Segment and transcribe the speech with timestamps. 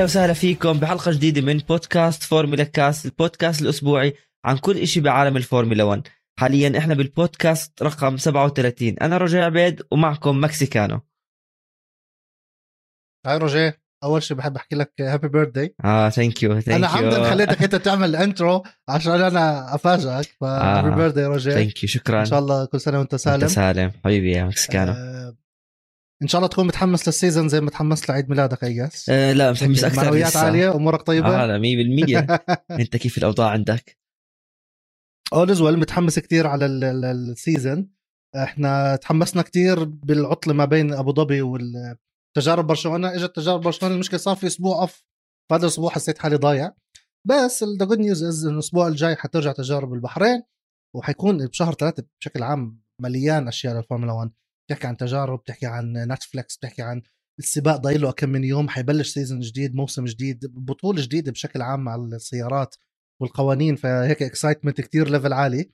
[0.00, 4.14] أهلا وسهلا فيكم بحلقة جديدة من بودكاست فورمولا كاست البودكاست الأسبوعي
[4.44, 6.02] عن كل إشي بعالم الفورمولا 1
[6.38, 11.00] حاليا إحنا بالبودكاست رقم 37 أنا رجاء عبيد ومعكم مكسيكانو.
[13.26, 17.06] هاي روجيه أول شيء بحب أحكي لك happy birthday آه thank you thank you أنا
[17.06, 20.96] عمدا خليتك أنت تعمل ال intro عشان أنا أفاجئك ف happy آه.
[20.96, 22.20] birthday روجيه thank you شكرا.
[22.20, 23.42] إن شاء الله كل سنة وأنت سالم.
[23.42, 23.92] انت سالم.
[24.04, 24.92] حبيبي يا مكسيكانو.
[24.92, 25.39] آه
[26.22, 29.32] إن شاء الله تكون متحمس لل season زي ما متحمس لعيد ميلادك I guess آه
[29.32, 30.36] لا متحمس أكثر معنويات.
[30.36, 33.98] عالية أمورك طيبة؟ آه لا 100% أنت كيف الأوضاع عندك؟
[35.32, 37.90] all well متحمس كتير على ال- ال- ال season.
[38.36, 43.14] إحنا تحمسنا كتير بالعطله ما بين أبو ظبي والتجارب برشلونة.
[43.14, 45.04] إجت تجارب برشلونة المشكلة صار في أسبوع off
[45.50, 46.72] فهذا الأسبوع حسيت حالي ضايع.
[47.28, 50.42] بس the good news is انه الأسبوع الجاي حترجع تجارب البحرين
[50.96, 54.30] وحيكون بشهر ثلاثة بشكل عام مليان أشياء للفورمولا 1
[54.70, 57.02] بتحكي عن تجارب بتحكي عن نتفليكس بتحكي عن
[57.38, 61.80] السباق ضايل له كم من يوم حيبلش season جديد موسم جديد بطولة جديدة بشكل عام
[61.80, 62.74] مع السيارات
[63.20, 65.70] والقوانين فهيك excitement كتير level عالي.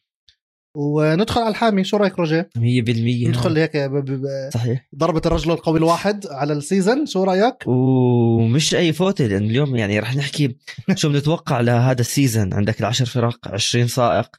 [0.76, 4.88] وندخل على الحامي شو رأيك روجيه؟ 100% ندخل هيك ب- ب- ب- صحيح.
[4.96, 9.98] ضربة الرجل القوي الواحد على ال season شو رأيك؟ ومش أي فوتة لأن اليوم يعني
[9.98, 10.56] رح نحكي
[10.94, 14.30] شو بنتوقع لهذا ال season عندك العشر فرق 20 سائق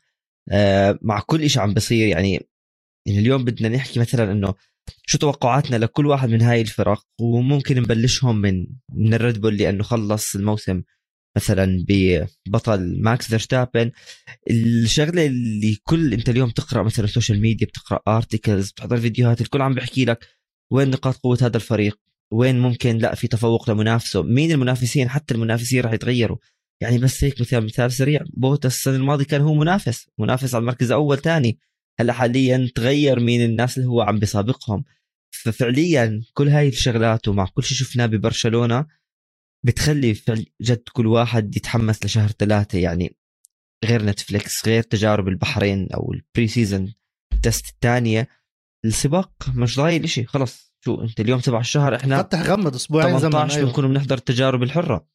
[0.52, 2.47] آه، مع كل إشي عم بصير يعني
[3.08, 4.53] يعني اليوم بدنا نحكي مثلا إنه
[5.05, 10.36] شو توقعاتنا لكل واحد من هاي الفرق وممكن نبلشهم من من الريد بول لأنه خلص
[10.36, 10.83] الموسم
[11.38, 13.91] مثلا ببطل ماكس فيرستابن.
[14.52, 19.61] الشغلة اللي كل أنت اليوم تقرا مثلا ال social media بتقرأ articles بتحضر فيديوهات الكل
[19.61, 20.25] عم بيحكي لك
[20.72, 22.00] وين نقاط قوة هذا الفريق
[22.33, 26.38] وين ممكن لا في تفوق لمنافسه مين المنافسين حتى المنافسين راح يتغيروا.
[26.81, 30.91] يعني بس هيك مثال مثال سريع بوتاس السنة الماضية كان هو منافس منافس على المركز
[30.91, 31.59] الأول ثاني
[32.00, 34.84] هلا حاليا تغير مين الناس اللي هو عم بيسابقهم.
[35.31, 38.85] ففعليا كل هاي الشغلات ومع كل شيء شفناه ببرشلونة
[39.66, 42.80] بتخلي فعل جد كل واحد يتحمس لشهر ثلاثة.
[42.80, 43.16] يعني
[43.85, 46.94] غير نتفليكس غير تجارب البحرين أو ال pre-season
[47.44, 48.28] test الثانية
[48.85, 50.25] السباق مش ضايل إشي.
[50.25, 53.68] خلص شو أنت اليوم سبع الشهر إحنا فتح غمض أسبوعين زمن 18 أيوه.
[53.68, 55.08] بنكون بنحضر التجارب الحرة.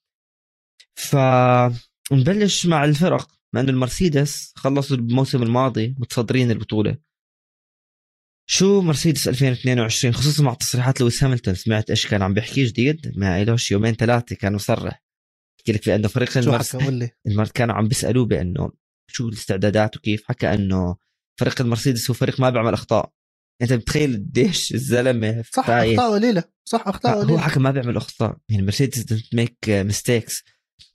[0.95, 3.42] فنبلش مع الفرق.
[3.55, 6.97] مع إنه المرسيدس خلصوا الموسم الماضي متصدرين البطولة.
[8.51, 13.43] شو مرسيدس 2022 خصوصا مع تصريحات لويس هامilton سمعت إيش كان عم بيحكي جديد؟ ما
[13.43, 15.03] إلوش يومين ثلاثة كان مصرح.
[15.59, 16.75] يحكي لك بأنه فريق المرس
[17.27, 18.73] المر كانوا عم بيسألوه بأنه
[19.11, 20.23] شو الاستعدادات وكيف.
[20.29, 20.97] حكى أنه
[21.41, 23.13] فريق المرسيدس هو فريق ما بيعمل أخطاء.
[23.63, 25.71] أنت بتخيل قديش الزلمة صح.
[25.71, 26.45] أخطاء قليلة.
[26.65, 27.41] صح أخطاء هو قليلة.
[27.41, 28.37] حكى ما بيعمل أخطاء.
[28.49, 30.45] يعني مرسيدس make mistakes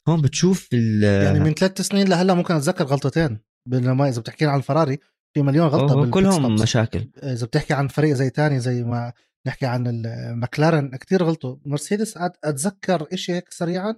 [0.08, 3.40] هون بتشوف ال يعني من ثلاث سنين لهلأ ممكن أتذكر غلطتين
[3.70, 5.00] بينما إذا بتحكي عن الفراري
[5.34, 6.56] في مليون غلطة كلهم.
[6.56, 7.12] مشاكل.
[7.24, 9.14] إذا بتحكي عن فريق زي تاني زي ما
[9.48, 11.58] نحكي عن المكلارن كتير غلطوا.
[11.66, 13.96] مرسيدس أتذكر إشي هيك سريعا.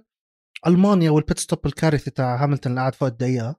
[0.66, 3.56] ألمانيا وال pit stop الكارثي تاع هاملتون اللي قعد فوق الدقيقة.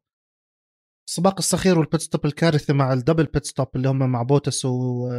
[1.08, 4.66] السباق الصغير وال pit stop الكارثي مع ال double pit stop اللي هم مع بوتس
[4.66, 5.10] و...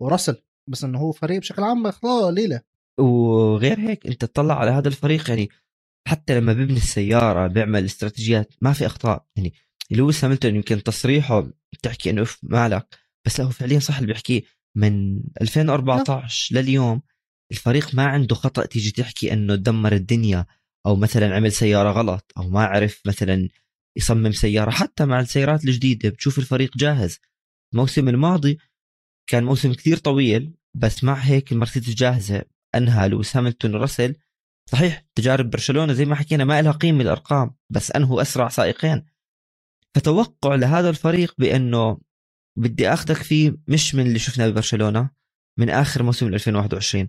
[0.00, 0.42] وراسل.
[0.70, 2.60] بس إنه هو فريق بشكل عام اخطاء قليله
[2.98, 5.48] وغير هيك أنت تطلع على هذا الفريق يعني
[6.06, 9.26] حتى لما بيبني السيارة بيعمل استراتيجيات ما في أخطاء.
[9.36, 9.52] يعني
[9.90, 14.42] لويس هامilton يمكن تصريحه بتحكي إنه اف مالك بس لا هو فعليا صح اللي بيحكيه.
[14.76, 17.02] من 2014 لليوم
[17.52, 20.46] الفريق ما عنده خطأ تيجي تحكي إنه دمر الدنيا
[20.86, 23.48] أو مثلا عمل سيارة غلط أو ما عرف مثلا
[23.96, 24.70] يصمم سيارة.
[24.70, 27.18] حتى مع السيارات الجديدة بتشوف الفريق جاهز.
[27.74, 28.58] الموسم الماضي
[29.26, 32.42] كان موسم كثير طويل بس مع هيك المرسيدس جاهزة.
[32.74, 34.14] أنهى لويس هاملتون ورسل
[34.70, 39.06] صحيح تجارب برشلونة زي ما حكينا ما لها قيمة الأرقام بس انهوا أسرع سائقين.
[39.94, 42.00] فتوقع لهذا الفريق بأنه
[42.58, 45.10] بدي آخذك فيه مش من اللي شفناه ببرشلونة
[45.58, 47.08] من آخر موسم 2021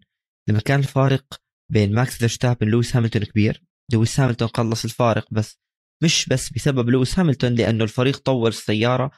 [0.50, 1.25] لما كان الفارق
[1.71, 3.63] بين ماكس فيرستابن لويس هاملتون كبير.
[3.94, 5.57] لويس هاملتون قلص الفارق بس
[6.04, 9.12] مش بس بسبب لويس هامilton لأنه الفريق طور السيارة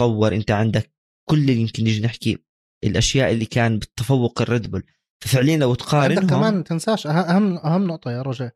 [0.00, 0.92] طور أنت عندك
[1.28, 2.38] كل اللي يمكن نيجي نحكي
[2.84, 4.82] الأشياء اللي كان بالتفوق الريد بول.
[5.20, 8.52] ففعليا لو عندك تقارنهم كمان تنساش أه- أهم أهم نقطة يا رجاء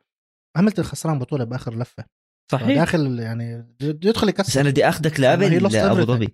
[0.57, 2.05] هاملتون خسران بطولة بآخر لفة.
[2.53, 2.79] صحيح.
[2.79, 6.03] داخل يعني بده يدخل بس يكسر أنا بدي اخذك لقبل lost لأبو.
[6.03, 6.29] ظبي.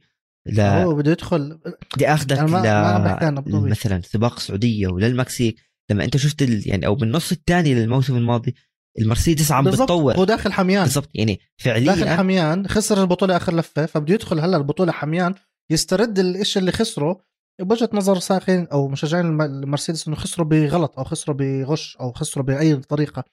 [0.47, 0.83] لا.
[0.85, 1.59] هو بده يدخل
[1.95, 3.71] بدي اخذك ما- عن ل.
[3.71, 5.57] مثلا سباق السعوديه وللمكسيك
[5.91, 6.69] لما أنت شفت ال...
[6.69, 8.55] يعني أو بالنص الثاني للموسم الماضي
[8.99, 10.83] المرسيدس عم بتطور هو داخل حميان.
[10.85, 11.09] بالضبط.
[11.15, 15.35] يعني داخل فعليا حميان خسر البطولة آخر لفة فبده يدخل هلأ البطولة حميان
[15.71, 17.21] يسترد الشيء اللي خسره
[17.61, 22.45] بوجهة نظر ساقين أو مشجعين الم- المرسيدس إنه خسروا بغلط أو خسروا بغش أو خسروا
[22.47, 23.25] بأي طريقة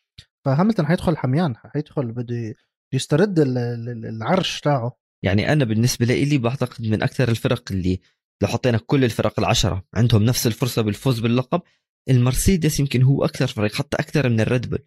[0.46, 2.56] فهاملتون حيدخل حميان حيدخل بده
[2.94, 4.98] يسترد ال- ال- العرش تاعه.
[5.24, 8.00] يعني أنا بالنسبة لي بعتقد من أكثر الفرق اللي
[8.42, 11.62] لو حطينا كل الفرق العشرة عندهم نفس الفرصة بالفوز باللقب
[12.10, 14.80] المرسيدس يمكن هو أكثر فريق حتى أكثر من الريد بول.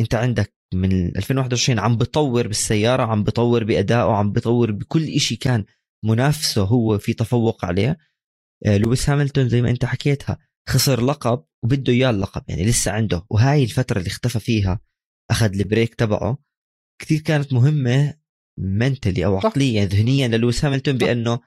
[0.00, 5.64] أنت عندك من 2021 عم بطور بالسيارة عم بطور بأدائه عم بطور بكل إشي كان
[6.04, 7.98] منافسه هو في تفوق عليه.
[8.66, 13.26] لويس هاملتون زي ما انت حكيتها خسر لقب وبده إياه اللقب يعني لسه عنده.
[13.30, 14.80] وهاي الفترة اللي اختفى فيها
[15.30, 16.38] أخذ ال break تبعه
[17.02, 18.14] كثير كانت مهمة
[18.58, 21.40] mentally أو عقليا ذهنيا للويس هاملتون بأنه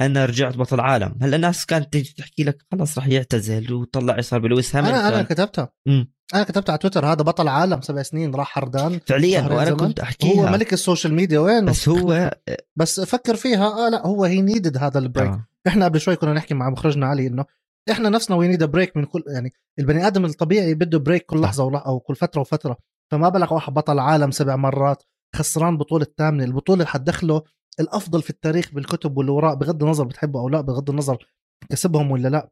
[0.00, 1.18] أنا رجعت بطل عالم.
[1.22, 4.98] هلا الناس كانت تيجي تحكي لك خلص رح يعتزل وطلع صار بلويس هاملتون.
[4.98, 6.12] أنا أنا كتبتها مم.
[6.34, 9.00] أنا كتبت على تويتر هذا بطل عالم سبع سنين راح حردان.
[9.06, 9.70] فعليا وأنا.
[9.74, 10.48] كنت أحكيها.
[10.48, 12.30] هو ملك ال social media وين؟ بس هو
[12.78, 15.30] بس فكر فيها آه لا هو he needed هذا ال break.
[15.30, 15.46] آه.
[15.66, 17.44] إحنا قبل شوي كنا نحكي مع مخرجنا علي إنه
[17.90, 21.64] إحنا نفسنا we need break من كل يعني البني آدم الطبيعي بده break كل لحظة
[21.64, 22.76] ولا أو كل فترة وفترة.
[23.10, 25.02] فما بالك واحد بطل عالم سبع مرات
[25.36, 26.44] خسران بطولة الثامنة.
[26.44, 27.42] البطولة اللي حتدخله
[27.80, 31.26] الأفضل في التاريخ بالكتب واللي وراء بغض النظر بتحبه أو لا بغض النظر
[31.70, 32.50] كسبهم ولا لا.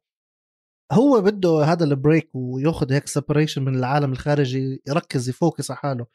[0.92, 5.78] هو بده هذا ال break وياخذ هيك separation من العالم الخارجي يركز ي focus على
[5.78, 6.06] حاله.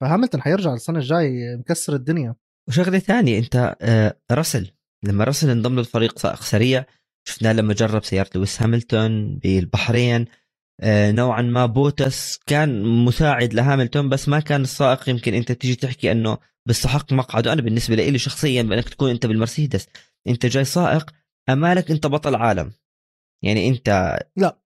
[0.00, 2.34] فهاملتون حيرجع السنة الجاي مكسر الدنيا.
[2.68, 4.70] وشغلة ثانية أنت آه، راسل.
[5.04, 6.84] لما راسل انضم للفريق سائق سريع
[7.28, 10.24] شفناه لما جرب سيارة لويس هاملتون بالبحرين
[10.80, 15.08] آه، نوعا ما بوتس كان مساعد لهاملتون بس ما كان السائق.
[15.08, 17.52] يمكن أنت تيجي تحكي أنه بيستحق مقعده.
[17.52, 19.86] أنا بالنسبة لي شخصيا بأنك تكون أنت بالمرسيدس.
[20.28, 21.10] أنت جاي سائق
[21.48, 22.72] أمالك أنت بطل عالم
[23.44, 24.60] يعني أنت لا.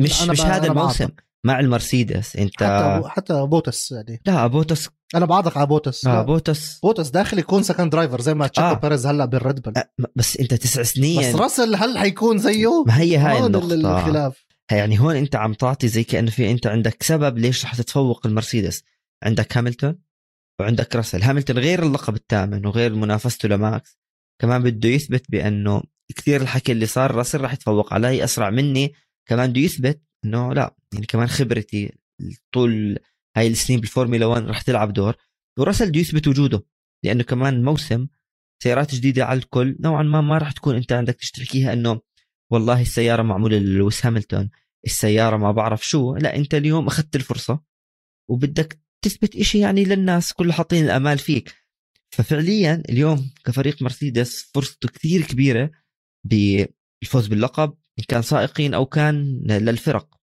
[0.00, 1.08] مش أنا مش هذا الموسم.
[1.46, 4.22] مع المرسيدس أنت حتى حتى بوتس يعني.
[4.26, 4.88] لا بوتس.
[5.14, 6.06] أنا بعضك على بوتس.
[6.06, 6.22] آه.
[6.22, 6.80] بوتس.
[6.80, 8.72] بوتس داخل يكون second driver زي ما تشيكو آه.
[8.72, 9.72] بيريز هلا بالريد بل.
[9.76, 11.20] آه، بس أنت تسع سنين.
[11.20, 13.98] بس راسل هل حيكون زيه؟ ما هي هاي النقطة.
[13.98, 14.46] الخلاف.
[14.70, 18.82] يعني هون أنت عم تعطي زي كأنه في أنت عندك سبب ليش رح تتفوق المرسيدس.
[19.24, 19.98] عندك هاملتون؟
[20.60, 21.22] وعندك راسل.
[21.22, 23.98] هاملتون غير اللقب الثامن وغير منافسته لماكس.
[24.40, 25.82] كمان بده يثبت بأنه
[26.16, 28.92] كثير الحكي اللي صار راسل رح يتفوق علي أسرع مني.
[29.28, 31.92] كمان بده يثبت إنه لا يعني كمان خبرتي
[32.52, 32.98] طول
[33.36, 35.16] هاي السنين بالفورمولا 1 رح تلعب دور.
[35.58, 36.66] وراسل بده يثبت وجوده
[37.04, 38.06] لأنه كمان موسم
[38.62, 39.76] سيارات جديدة على الكل.
[39.80, 42.00] نوعا ما ما رح تكون أنت عندك تشتركيها إنه
[42.52, 44.50] والله السيارة معمولة للويس هاملتون
[44.86, 46.16] السيارة ما بعرف شو.
[46.16, 47.60] لا أنت اليوم أخذت الفرصة
[48.30, 51.54] وبدك تثبت إشي يعني للناس كله حاطين الأمال فيك.
[52.14, 55.70] ففعليا اليوم كفريق مرسيدس فرصته كثير كبيرة
[56.24, 60.16] بالفوز باللقب إن كان سائقين أو كان للفرق.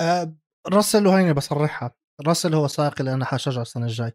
[0.00, 0.36] آه
[0.68, 1.96] راسل وهيني بصرحها.
[2.26, 4.12] راسل هو سائق اللي أنا حشجعه السنة الجاي.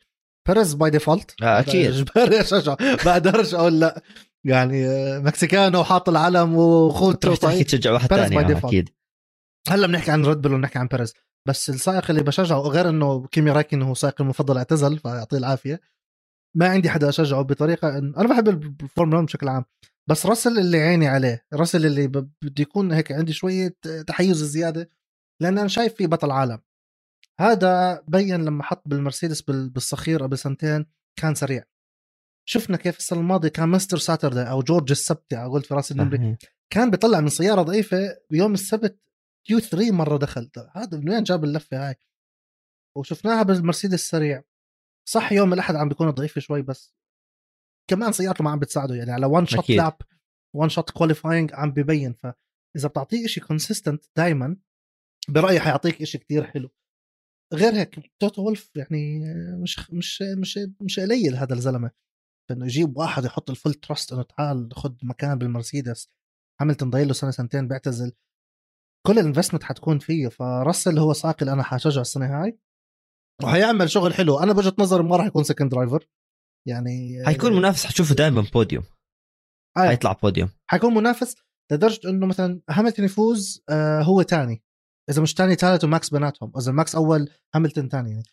[0.47, 1.91] بيريز by default؟ آه، أكيد.
[1.91, 4.01] اجباري اشجعه بقدرش أقول لا.
[4.45, 7.65] يعني آه، Mexicano وحاط العلم وخوته تحكي طيب.
[7.65, 8.57] تشجع واحد ثاني.
[8.57, 8.89] أكيد.
[9.69, 11.13] هلأ بنحكي عن ريد بل ونحكي عن بيريز
[11.47, 15.81] بس السائق اللي بشجعه غير إنه كيمي رايكن هو سائق المفضل اعتزل فيعطيه العافية.
[16.57, 18.47] ما عندي حدا أشجعه بطريقة إن أنا بحب
[18.83, 19.65] الفورمولا 1 بشكل عام.
[20.09, 23.75] بس راسل اللي عيني عليه راسل اللي بده يكون هيك عندي شوية
[24.07, 24.89] تحيز زيادة
[25.41, 26.59] لأن أنا شايف فيه بطل عالم.
[27.39, 30.85] هذا بين لما حط بالمرسيدس بال- بالصخير قبل سنتين
[31.19, 31.63] كان سريع.
[32.49, 36.37] شفنا كيف السنة الماضية كان Mister Saturday أو جورج السبتي على قلت فراس النمري صحيح.
[36.73, 38.99] كان بيطلع من سيارة ضعيفة بيوم السبت
[39.47, 41.95] Q 3 مرة دخل هذا من وين جاب اللفة هاي؟
[42.97, 44.43] وشفناها بالمرسيدس السريع.
[45.09, 46.95] صح يوم الأحد عم بيكون ضعيف شوي بس.
[47.89, 49.11] كمان سيارته ما عم بتساعده يعني.
[49.11, 49.69] على one shot.
[49.69, 49.97] lap
[50.55, 52.13] one shot qualifying عم ببين.
[52.13, 54.57] فإذا بتعطيه شيء consistent دائما
[55.29, 56.69] برأيي حيعطيك شيء كتير حلو.
[57.53, 59.19] غير هيك توتو وولف يعني
[59.63, 61.91] مش مش مش مش قليل هذا الزلمة.
[62.51, 66.09] إنه يجيب واحد يحط ال full trust إنه تعال خد مكان بالمرسيدس.
[66.61, 68.13] هاملتون ضايل له سنة سنتين بيعتزل.
[69.07, 72.59] كل ال investment حتكون فيه فراسل هو سائق اللي أنا حشجع السنة هاي.
[73.43, 74.39] وحيعمل شغل حلو.
[74.39, 76.07] أنا بوجهة نظري ما راح يكون second driver
[76.67, 78.83] يعني حيكون منافس حتشوفه دائما بوديوم
[79.77, 79.87] آه.
[79.87, 81.35] حيطلع بوديوم حيكون منافس
[81.71, 84.63] لدرجة إنه مثلا هاملتون يفوز آه هو تاني.
[85.09, 86.51] إذا مش تاني ثالث وماكس بيناتهم.
[86.57, 88.23] إذا ماكس أول هاملتون تاني يعني.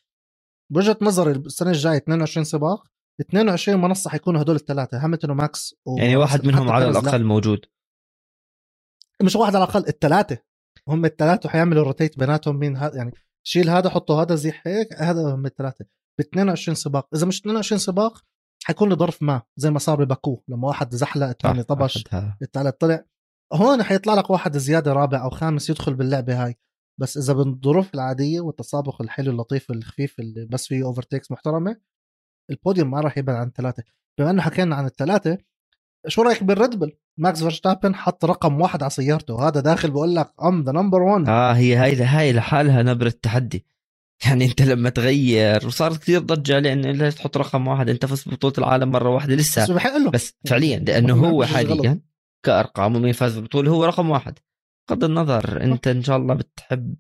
[0.73, 2.87] بوجهة نظري السنة الجاية 22 سباق
[3.21, 5.99] 22 منصة حيكونوا هدول الثلاثة هاملتون وماكس و...
[5.99, 6.89] يعني واحد منهم على.
[6.89, 7.65] الأقل موجود.
[9.23, 10.39] مش واحد على الأقل الثلاثة.
[10.89, 13.13] هم الثلاثه حيعملوا rotate بيناتهم مين هذا يعني
[13.47, 15.85] شيل هذا حطه هذا زي هيك هذا هم الثلاثه
[16.19, 17.09] ب 22 سباق.
[17.15, 18.25] إذا مش 22 سباق
[18.65, 22.05] حيكون له ظرف ما زي ما صار بباكو لما واحد زحلق الثاني طبش.
[22.43, 23.05] الثالث طلع.
[23.53, 26.55] هون حيطلع لك واحد زيادة رابع أو خامس يدخل باللعبة هاي.
[27.01, 31.81] بس إذا بالظروف العادية والتسابق الحلو اللطيف الخفيف اللي بس فيه overtakes محترمة
[32.51, 33.83] البوديوم ما راح يبعد عن ثلاثة
[34.19, 35.39] بما إنه حكينا عن الثلاثه
[36.07, 39.49] شو رأيك بالريد بل ماكس فيرستابن حط رقم واحد على سيارته.
[39.49, 43.65] هذا داخل بقول لك ام ذا نمبر 1 آه هي هاي هاي لحالها نبرة تحدي
[44.27, 47.89] يعني انت لما تغير وصارت كثير ضجة لأنه ليش تحط رقم واحد.
[47.89, 49.67] انت فزت ببطولة العالم مرة واحدة لسه.
[50.11, 51.45] بس فعليا لأنه هو.
[51.45, 52.01] حاليا
[52.43, 54.39] كأرقام ومين فاز بالبطوله هو رقم واحد.
[54.91, 56.95] بغض النظر انت إن شاء الله بتحب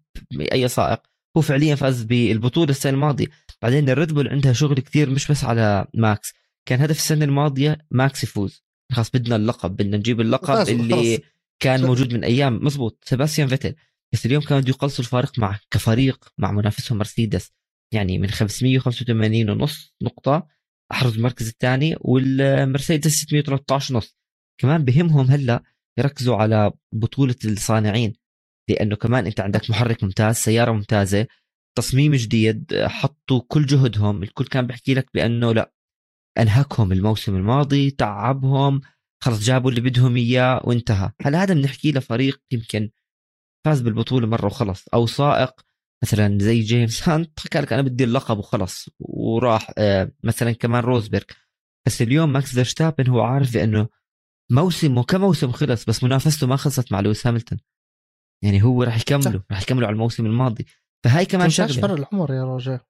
[0.52, 1.00] أي سائق.
[1.37, 3.26] هو فعليا فاز بالبطولة السنة الماضية.
[3.62, 6.34] بعدين الريد بول عندها شغل كثير مش بس على ماكس.
[6.68, 8.64] كان هدف السنة الماضية ماكس يفوز.
[8.92, 11.26] خلاص بدنا اللقب بدنا نجيب اللقب اللي خلص.
[11.62, 13.75] كان موجود من أيام مزبوط سيباستيان فيتل.
[14.12, 17.52] بس اليوم كانوا بده يقلصوا الفارق مع كفريق مع منافسهم مرسيدس.
[17.95, 20.49] يعني من 585 ونص نقطة
[20.92, 24.16] أحرز المركز الثاني والمرسيدس 613 ونص
[24.61, 25.62] كمان بهمهم هلأ
[25.99, 28.12] يركزوا على بطولة الصانعين
[28.71, 31.26] لأنه كمان أنت عندك محرك ممتاز سيارة ممتازة
[31.78, 35.73] تصميم جديد حطوا كل جهدهم الكل كان بيحكي لك بأنه لأ
[36.38, 38.80] أنهكهم الموسم الماضي تعبهم
[39.23, 41.11] خلص جابوا اللي بدهم إياه وانتهى.
[41.23, 42.90] هل هذا بنحكي لفريق يمكن
[43.66, 45.61] فاز بالبطولة مرة وخلص أو سائق
[46.04, 51.25] مثلا زي جيمس هانت حكى لك أنا بدي اللقب وخلص وراح آه، مثلا كمان روزبرغ.
[51.87, 53.88] بس اليوم ماكس فيرستابن هو عارف بأنه
[54.50, 57.59] موسمه كموسم خلص بس منافسته ما خلصت مع لويس هاملتون.
[58.45, 60.66] يعني هو راح يكملوا راح يكملوا على الموسم الماضي.
[61.04, 61.73] فهاي كمان شغلة.
[61.73, 62.80] فرق العمر يا رجاء.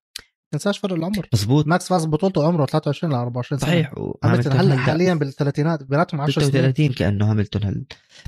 [0.53, 1.29] تنساش فرق العمر.
[1.35, 3.71] مزبوط ماكس فاز ببطولته عمره 23 ل 24 سنة.
[3.71, 3.95] صحيح.
[4.25, 6.51] هاملتون هلا حاليا بالثلاثينات؟ بيناتهم 10 سنين.
[6.51, 7.85] 36 كأنه هاملتون هل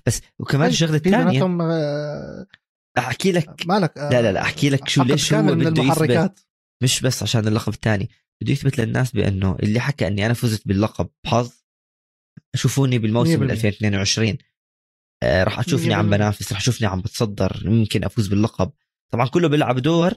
[0.07, 2.47] بس وكمان طيب، الشغلة الثانية آه،
[2.99, 6.47] أحكي لك مالك لا لا لا أحكي لك شو ليش هو بده يثبت.
[6.83, 8.11] مش بس عشان اللقب الثاني.
[8.43, 11.53] بده يثبت للناس بأنه اللي حكى إني أنا فزت باللقب بحظ
[12.55, 14.39] شوفوني بالموسم 2022
[15.23, 18.71] آه راح تشوفني عم بنافس راح تشوفني عم بتصدر يمكن أفوز باللقب.
[19.13, 20.15] طبعا كله بيلعب دور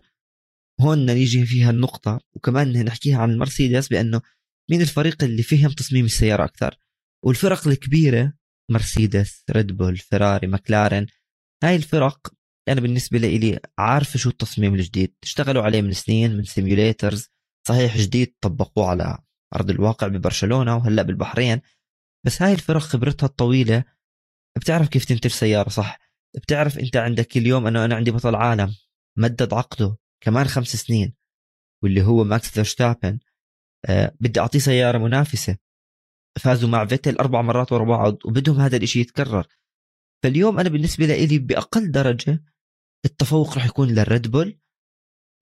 [0.82, 4.22] هون نيجي فيها النقطة وكمان نحكيها عن مرسيدس بأنه
[4.72, 6.78] مين الفريق اللي فهم تصميم السيارة أكثر؟
[7.26, 8.34] والفرق الكبيرة
[8.72, 11.08] مرسيدس ريد بول فيراري مكلارن
[11.64, 12.34] هاي الفرق
[12.70, 17.30] أنا بالنسبة لي عارفة شو التصميم الجديد اشتغلوا عليه من سنين من simulators
[17.68, 19.18] صحيح جديد طبقوه على
[19.56, 21.62] أرض الواقع ببرشلونة وهلأ بالبحرين
[22.26, 23.84] بس هاي الفرق خبرتها الطويلة
[24.58, 26.00] بتعرف كيف تنتج سيارة صح؟
[26.36, 28.76] بتعرف أنت عندك اليوم أنه أنا عندي بطل عالم
[29.18, 31.14] مدد عقده كمان خمس سنين
[31.84, 33.20] واللي هو ماكس فيرستابن.
[33.86, 35.58] أه بدي أعطيه سيارة منافسة.
[36.40, 39.48] فازوا مع فيتل أربع مرات ورا بعض وبدهم هذا الشيء يتكرر.
[40.24, 42.44] فاليوم أنا بالنسبة لي بأقل درجة
[43.06, 44.60] التفوق راح يكون للريد بول.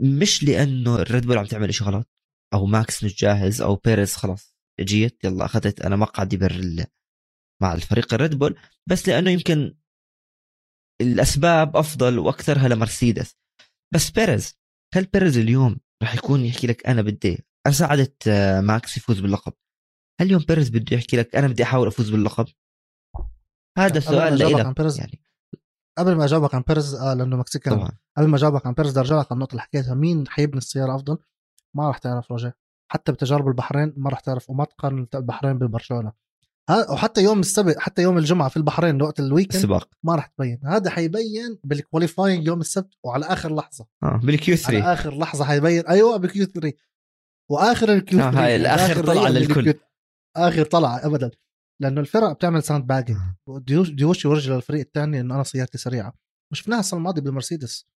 [0.02, 2.10] مش لأنه الريد بول عم تعمل شيء غلط
[2.54, 6.86] أو ماكس مش جاهز أو بيريز خلاص chit يلا أخذت أنا مقعدي بر
[7.62, 8.60] مع الفريق الريد بول.
[8.90, 9.76] بس لأنه يمكن
[11.02, 13.36] الأسباب أفضل وأكثرها لمرسيدس.
[13.94, 14.61] بس بيريز
[14.94, 19.54] هل بيريز اليوم راح يكون يحكي لك أنا بدي أنا آه، ماكس يفوز باللقب؟
[20.22, 22.46] هل اليوم بيريز بده يحكي لك أنا بدي أحاول أفوز باللقب؟
[23.78, 25.22] هذا سؤال لك يعني.
[25.98, 27.92] قبل ما أجاوبك عن بيرز آه لأنه Mexican طبعا.
[28.18, 29.94] قبل ما أجاوبك عن بيرز بدي أرجع لك على النقطة اللي حكيتها.
[29.94, 31.18] مين حيبني السيارة أفضل؟
[31.76, 32.54] ما راح تعرف رجاء
[32.92, 36.14] حتى بتجارب البحرين ما راح تعرف وما تقارن البحرين ببرشلونه
[36.90, 39.90] وحتى يوم السبت حتى يوم الجمعة في البحرين وقت ال weekend السباق.
[40.04, 40.60] ما راح تبين.
[40.66, 43.86] هذا حيبين بال qualifying يوم السبت وعلى آخر لحظة.
[44.04, 46.78] آه بال Q 3 على آخر لحظة حيبين أيوه بال Q 3
[47.52, 49.74] وآخر ال Q 3 آه هاي الآخر طلعه للكل.
[50.38, 51.32] آخر طلعه ابدا.
[51.82, 53.18] لأنه الفرق بتعمل sandbagging
[53.98, 56.14] ديوش يورجي للفريق الثاني إنه أنا سيارتي سريعة.
[56.54, 57.88] شفناها السنة الماضية بالمرسيدس.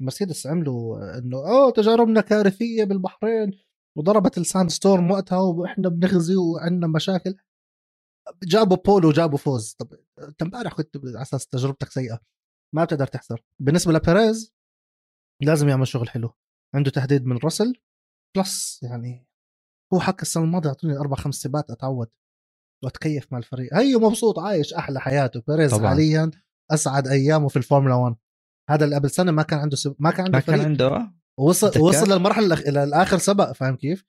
[0.00, 3.50] المرسيدس عملوا إنه أوه تجاربنا كارثية بالبحرين.
[3.98, 7.34] وضربت ال sandstorm وقتها وإحنا بنغزي وعندنا مشاكل.
[8.42, 9.72] جابوا pole و وجابوا فوز.
[9.72, 12.20] طب انت امبارح كنت على أساس تجربتك سيئة
[12.74, 14.54] ما بتقدر تحصر بالنسبة لبيريز
[15.42, 16.34] لازم يعمل شغل حلو.
[16.74, 17.72] عنده تهديد من راسل
[18.36, 19.26] plus يعني
[19.94, 22.08] هو حكى السنة الماضية أعطوني أربع خمس سباقات أتعود
[22.84, 23.74] وأتكيف مع الفريق.
[23.74, 25.42] هي مبسوط عايش أحلى حياته.
[25.48, 25.74] بيريز.
[25.74, 26.30] حاليا
[26.70, 28.16] أسعد أيامه في الفورمولا 1
[28.70, 29.96] هذا اللي قبل سنة ما كان عنده سب...
[29.98, 31.14] ما كان عنده ما كان عنده.
[31.38, 32.54] وصل وصل للمرحلة
[32.84, 34.04] الآخر سبق فاهم كيف؟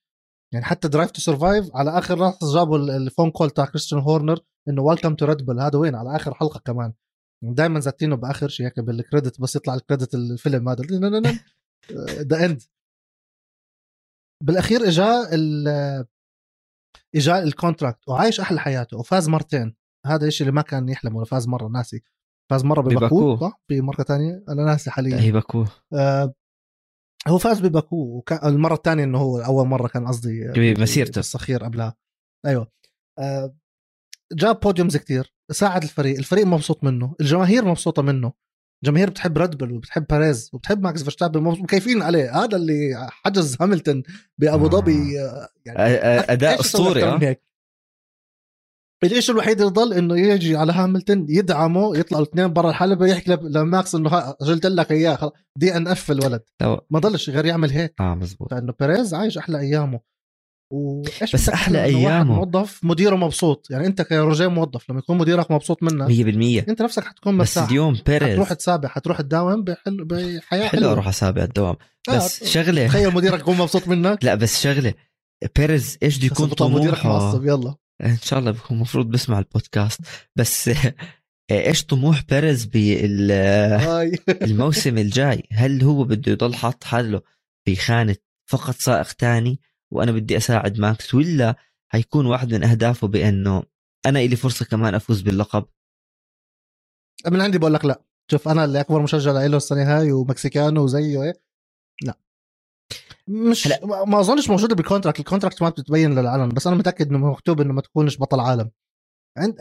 [0.53, 4.39] يعني حتى درايف تو سرفايف على آخر لحظة جابوا ال phone call تاع كريستيان هورنر
[4.69, 6.93] إنه welcome to ريد بول هذا وين؟ على آخر حلقة كمان.
[7.43, 10.83] دائما زاتينه بآخر شيء هيك بال credit بس يطلع ال credit الفيلم هذا.
[12.09, 12.61] the end
[14.45, 15.29] بالأخير إجا
[17.15, 19.75] إجا ال contract وعايش أحلى حياته وفاز مرتين.
[20.05, 21.67] هذا الشيء اللي ما كان يحلمه فاز مرة.
[21.67, 22.03] ناسي.
[22.49, 23.37] فاز مرة بباكو.
[23.37, 25.19] صح؟ في مرة ثانية أنا ناسي حاليا.
[25.19, 25.65] هي باكو.
[25.93, 26.33] آه
[27.27, 31.95] هو فاز بباكو وكان المرة الثانية إنه هو أول مرة كان قصدي مسيرته الصخير قبلها.
[32.45, 32.71] أيوه.
[33.19, 33.55] آه
[34.33, 38.33] جاب podiums كثير ساعد الفريق الفريق مبسوط منه الجماهير مبسوطة منه.
[38.83, 42.43] الجماهير بتحب ريد وبتحب بيريز وبتحب ماكس فيرستابن مكيفين عليه.
[42.43, 44.03] هذا اللي حجز هاملتون
[44.37, 45.49] بأبو ظبي آه.
[45.65, 45.79] يعني
[46.33, 47.37] أداء أسطوري
[49.05, 53.95] الشيء الوحيد اللي ضل إنه يجي على هاملتون يدعمه يطلعوا الاثنين برا الحلبة يحكي لماكس
[53.95, 56.41] إنه قلت لك إياه DNF الولد.
[56.89, 57.93] ما ضلش غير يعمل هيك.
[57.99, 58.51] آه مزبوط.
[58.51, 59.99] فإنه بيريز عايش أحلى أيامه.
[60.73, 62.35] وإيش بس واحد أيامه.
[62.35, 63.67] موظف؟ مديره مبسوط.
[63.69, 66.07] يعني أنت كروجيه موظف لما يكون مديرك مبسوط منك
[66.65, 67.71] 100% أنت نفسك حتكون بس مرتاح.
[67.71, 70.91] اليوم بيريز حتروح تسابح حتروح تداوم بحل بحياة حلو حلوة.
[70.91, 71.75] أروح اسابع الدوام.
[72.09, 72.87] بس آه، شغلة.
[72.87, 74.23] تخيل مديرك يكون مبسوط منك.
[74.25, 74.93] لا بس شغلة.
[75.55, 77.75] بيريز إيش بده يكون بس بطل مديرك طموحه؟ معصب يلا.
[78.01, 80.01] إن شاء الله بكون المفروض بسمع البودكاست.
[80.35, 80.69] بس
[81.51, 82.97] إيش طموح بيريز بالموسم
[85.03, 87.21] الجاي؟ هل هو بده يضل حاط حاله
[87.67, 88.15] بخانة
[88.49, 89.59] فقط سائق تاني
[89.91, 91.55] وأنا بدي أساعد ماكس ولا
[91.91, 93.63] حيكون واحد من أهدافه بأنه
[94.05, 95.65] أنا إلي فرصة كمان أفوز باللقب؟
[97.27, 98.01] من عندي بقول لك لا.
[98.31, 101.33] شوف أنا اللي أكبر مشجع له السنة هاي و Mexicano وزيه إيه.
[102.01, 102.17] لا.
[103.29, 104.05] مش هلا.
[104.05, 107.61] ما أظنش موجودة بال contract ال contract ما بتبين للعلن بس أنا متأكد إنه مكتوب
[107.61, 108.71] إنه ما تكونش بطل عالم.
[109.37, 109.57] and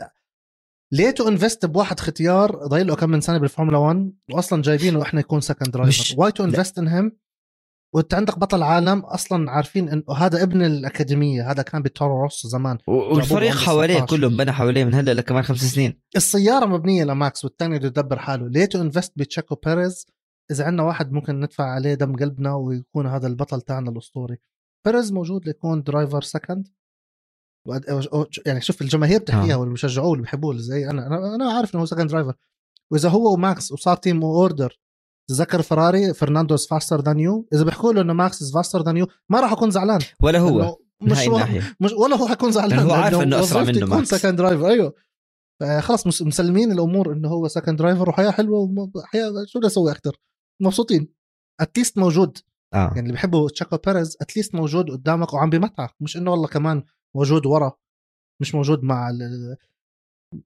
[0.93, 5.19] ليه to invest بواحد ختيار؟ ضايل له كم من سنة بالفورمولا 1 واصلا جايبينه إحنا
[5.19, 7.11] يكون second driver why to invest in him
[7.95, 12.77] وأنت عندك بطل عالم أصلا عارفين انه هذا ابن الأكاديمية هذا كان بتورو روسو زمان.
[12.87, 14.17] والفريق حواليه 19.
[14.17, 16.01] كلهم بنى حواليه من هلا لكمان خمس سنين.
[16.15, 18.47] السيارة مبنية لماكس والثاني بده يدبر حاله.
[18.47, 20.05] ليه to invest بتشيكو بيريز؟
[20.51, 24.37] إذا عندنا واحد ممكن ندفع عليه دم قلبنا ويكون هذا البطل تاعنا الأسطوري.
[24.85, 26.67] بيريز موجود ليكون driver second
[28.45, 29.57] يعني شوف الجماهير بتحكيها آه.
[29.57, 31.35] واللي بيشجعوه اللي بيحبوه زي أنا.
[31.35, 32.33] أنا عارف إنه هو second driver
[32.91, 34.79] وإذا هو وماكس وصار team order
[35.29, 38.97] تذكر فراري Fernando is faster than you إذا بيحكوا له إنه ماكس is faster than
[38.97, 39.99] you ما راح أكون زعلان.
[40.21, 40.77] ولا هو.
[41.01, 41.47] مش هو
[41.79, 44.09] مش ولا هو حيكون زعلان هو عارف أسرع وظيفته منه يكون ماكس.
[44.15, 44.93] second driver أيوه.
[45.89, 50.15] مس- مسلمين الأمور إنه هو second driver وحياة حلوة وحياه شو بدي أسوي أكثر
[50.61, 51.13] مبسوطين.
[51.61, 52.37] at least موجود.
[52.73, 52.77] آه.
[52.77, 56.83] يعني اللي بيحبوا تشيكو بيريز at least موجود قدامك وعم بيمتعك مش إنه والله كمان
[57.15, 57.71] موجود ورا.
[58.41, 59.57] مش موجود مع ال-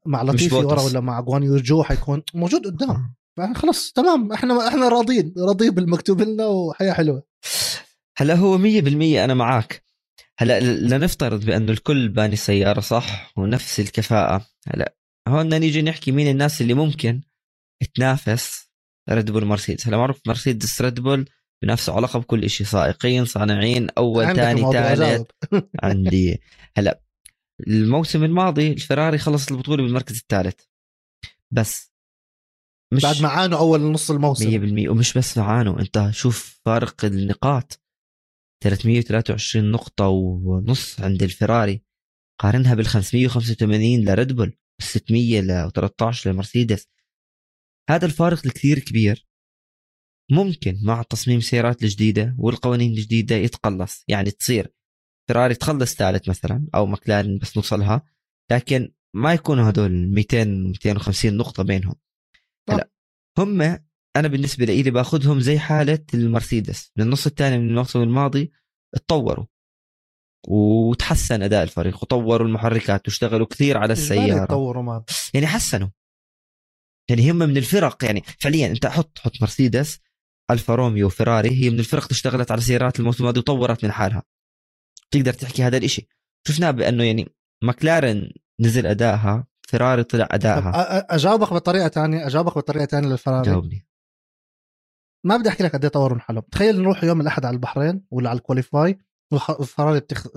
[0.05, 0.55] مع لطيفي.
[0.55, 2.23] ورا ولا مع جوان يو حيكون.
[2.33, 3.15] موجود قدام.
[3.39, 3.53] آه.
[3.53, 4.31] خلص تمام.
[4.31, 5.33] إحنا إحنا راضيين.
[5.37, 7.23] راضيين بالمكتوب لنا وحياة حلوة.
[8.17, 9.83] هلا هو مية بالمية أنا معك
[10.39, 14.45] هلا لنفترض بأنه الكل باني سيارة صح؟ ونفس الكفاءة.
[14.67, 14.95] هلا
[15.27, 17.21] هون نيجي نحكي مين الناس اللي ممكن
[17.95, 18.68] تنافس.
[19.09, 21.29] ريد بول مرسيدس هلا معروف مرسيدس ريد بول
[21.63, 25.27] بنافسوا على لقب كل شيء سائقين صانعين أول عندك ثاني ثالث.
[25.83, 26.41] عندي.
[26.77, 27.01] هلا
[27.67, 30.59] الموسم الماضي الفراري خلص البطولة بالمركز الثالث.
[31.51, 31.91] بس
[32.93, 34.85] مش بعد ما عانوا أول نص الموسم.
[34.85, 37.81] 100% ومش بس عانوا أنت شوف فارق النقاط.
[38.63, 41.81] 323 نقطة ونص عند الفراري.
[42.39, 46.87] قارنها بال 585 لريد بول 600 ل 13 لمرسيدس.
[47.89, 49.27] هذا الفارق الكثير كبير.
[50.31, 54.73] ممكن مع تصميم سيارات الجديدة والقوانين الجديدة يتقلص يعني تصير
[55.29, 58.03] فراري تخلص ثالث مثلا أو مكلارن بس نوصلها
[58.51, 61.95] لكن ما يكونوا هدول 200 250 نقطة بينهم.
[62.69, 62.91] هلا
[63.37, 63.61] هم
[64.15, 66.91] أنا بالنسبة لي باخذهم زي حالة المرسيدس.
[66.97, 68.51] من النص الثاني من الموسم الماضي
[68.95, 69.45] اتطوروا
[70.47, 74.43] وتحسن أداء الفريق وطوروا المحركات واشتغلوا كثير على السيارة.
[74.43, 75.89] يتطوروا مان يعني حسنوا.
[77.09, 79.99] يعني هم من الفرق يعني فعليا أنت حط حط مرسيدس
[80.51, 84.23] ألفا روميو وفراري هي من الفرق اللي اشتغلت على سيارات الموسم الماضي وطورت من حالها.
[85.11, 86.07] تقدر تحكي هذا الإشي.
[86.47, 93.07] شفناه بأنه يعني مكلارن نزل ادائها فراري طلع ادائها أجاوبك بطريقة تانية أجاوبك بطريقة تانية
[93.09, 93.87] للفراري جاوبني.
[95.25, 96.43] ما بدي أحكي لك قد إيه طوروا من حالهم.
[96.51, 98.99] تخيل نروح يوم الأحد على البحرين ولا على ال qualify
[99.31, 100.27] والفراري بتخ...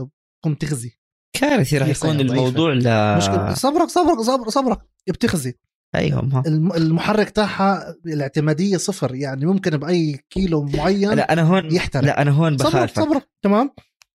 [0.43, 0.99] تقوم تخزي
[1.33, 2.21] كارثي راح يكون.
[2.21, 4.79] الموضوع ل مشكلة صبرك صبرك صبرك صبرك.
[5.09, 5.59] بتخزي
[5.97, 12.05] الم- المحرك تاعها الاعتمادية صفر يعني ممكن بأي كيلو معين لا أنا هون يحترق.
[12.05, 13.01] لا أنا هون بخالفك.
[13.01, 13.71] صبرك تمام؟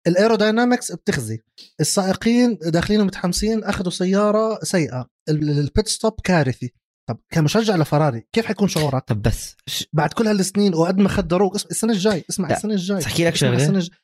[0.06, 1.38] ال aerodynamics بتخزي.
[1.80, 5.06] السائقين داخلين متحمسين أخذوا سيارة سيئة.
[5.28, 6.72] ال- ال pit stop كارثي.
[7.08, 11.54] طب كمشجع لفراري كيف حيكون شعورك؟ طب بس ش- بعد كل هالسنين وقد ما خدروك
[11.54, 13.02] اسم- السنة الجاي اسمع لا، السنة الجاي.
[13.02, 13.56] احكي لك شغلة.
[13.56, 13.96] السنة الجاي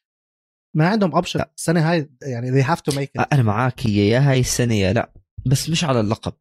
[0.77, 1.45] ما عندهم option.
[1.59, 3.27] السنة هاي يعني they have to make it.
[3.33, 5.13] أنا معاك هي يا هاي السنة يا لا.
[5.47, 6.33] بس مش على اللقب.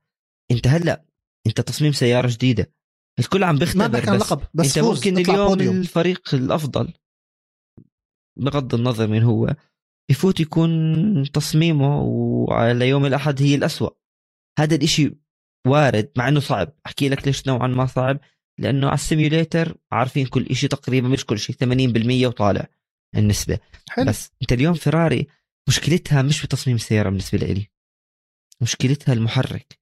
[0.51, 1.05] أنت هلأ
[1.47, 2.73] انت تصميم سيارة جديدة.
[3.19, 5.77] الكل عم بيختبر ما بس لقب بس انت ممكن اليوم بوديوم.
[5.77, 6.93] الفريق الأفضل
[8.39, 9.55] بغض النظر من هو
[10.11, 13.89] يفوت يكون تصميمه وعلى يوم الأحد هي الأسوأ.
[14.59, 15.15] هذا الإشي
[15.67, 16.73] وارد مع إنه صعب.
[16.85, 18.19] أحكي لك ليش نوعا ما صعب؟
[18.59, 22.67] لأنه على ال simulator عارفين كل شيء تقريبا مش كل شيء 80% وطالع
[23.15, 23.59] النسبة.
[23.89, 24.05] حلو.
[24.05, 25.27] بس أنت اليوم فراري
[25.69, 27.67] مشكلتها مش بتصميم السيارة بالنسبة لي.
[28.61, 29.78] مشكلتها المحرك.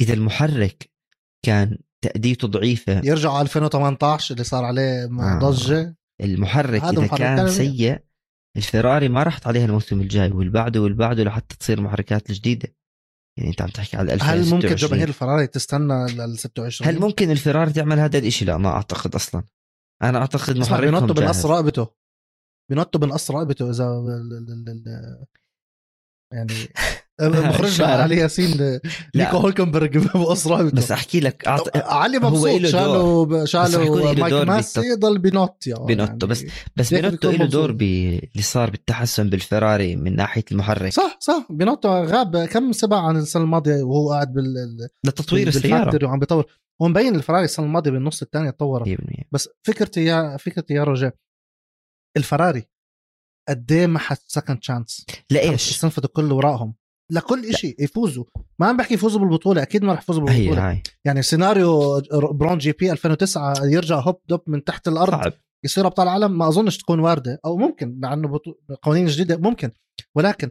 [0.00, 0.90] إذا المحرك
[1.44, 2.92] كان تأديته ضعيفة.
[3.04, 5.38] يرجعوا على 2018 اللي صار عليه آه.
[5.38, 5.96] ضجة.
[6.20, 7.98] المحرك هذا إذا محرك كان كان- سيء
[8.56, 12.74] الفراري ما راحت عليها الموسم الجاي واللي بعده واللي بعده لحتى تصير محركات جديدة.
[13.38, 17.30] يعني أنت عم تحكي على هل ممكن 2026 جماهير الفراري تستنى لل 26 هل ممكن
[17.30, 19.44] الفراري تعمل هذا الإشي؟ لا ما أعتقد أصلا.
[20.02, 21.88] أنا أعتقد محركهم بينطوا بالقص رقبته.
[22.70, 23.84] بينطوا بنقص رقبته إذا
[26.32, 26.54] يعني
[27.48, 28.02] مخرجنا شارع.
[28.02, 28.80] علي ياسين
[29.16, 31.76] نيكو هولكنبرغ رقبته بس أحكي لك أعط...
[31.76, 32.66] علي مبسوط.
[32.66, 36.44] شالوا شالوا مايك ماسي بالت- يضل بينط يعني بينطوا، بس-
[36.76, 37.72] بس بيكون له دور.
[37.72, 40.92] باللي صار بالتحسن بالفراري من ناحية المحرك.
[40.92, 41.46] صح صح.
[41.50, 46.06] بينطوا غاب كم سبع عن السنة الماضية وهو قاعد بال لتطوير السيارة.
[46.06, 46.44] وعم بيطور.
[46.82, 48.88] هو مبين الفراري السنة الماضية بالنص الثاني تطورت.
[48.88, 48.92] 100%
[49.32, 51.14] بس فكرتي يا فكرتي يا رجاء
[52.16, 52.64] الفراري
[53.48, 56.74] قد إيه ما حد second chance لإيش؟ استنفذوا كل وراءهم.
[57.12, 58.24] لكل شيء يفوزوا.
[58.58, 60.70] ما عم بحكي يفوزوا بالبطولة أكيد ما رح يفوزوا هي بالبطولة.
[60.70, 60.82] هاي.
[61.04, 65.32] يعني سيناريو Brawn GP 2009 يرجع هوب هوب من تحت الأرض صعب.
[65.64, 68.54] يصير أبطال عالم ما أظنش تكون واردة أو ممكن مع إنه بطو...
[68.82, 69.70] قوانين جديدة ممكن.
[70.16, 70.50] ولكن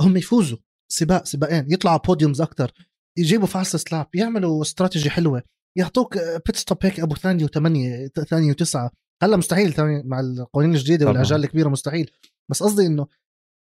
[0.00, 0.58] هم يفوزوا
[0.92, 2.72] سباق سباقين يطلعوا podiums أكثر
[3.18, 5.42] يجيبوا fastest lap يعملوا استراتيجي حلوة
[5.78, 8.90] يعطوك pit stop هيك أبو ثانية وثمانية ثانية وتسعة.
[9.22, 11.12] هلأ مستحيل ثانية مع القوانين الجديدة طبعاً.
[11.12, 12.10] والاجال الكبيرة مستحيل.
[12.50, 13.06] بس قصدي إنه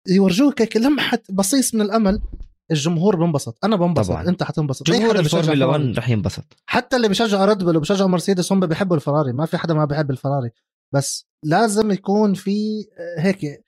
[0.07, 2.21] يورجوك هيك لمحه بصيص من الأمل.
[2.71, 3.65] الجمهور بنبسط.
[3.65, 4.11] أنا بنبسط.
[4.11, 4.29] طبعاً.
[4.29, 4.87] أنت حتنبسط.
[4.87, 5.83] جمهور بيشجع الفورمولا فراري.
[5.85, 6.43] 1 رح ينبسط.
[6.65, 9.33] حتى اللي بيشجعوا Red Bull وبيشجعوا مرسيدس هم بيحبوا الفراري.
[9.33, 10.49] ما في حدا ما بيحب الفراري.
[10.93, 13.65] بس لازم يكون في آه، هيك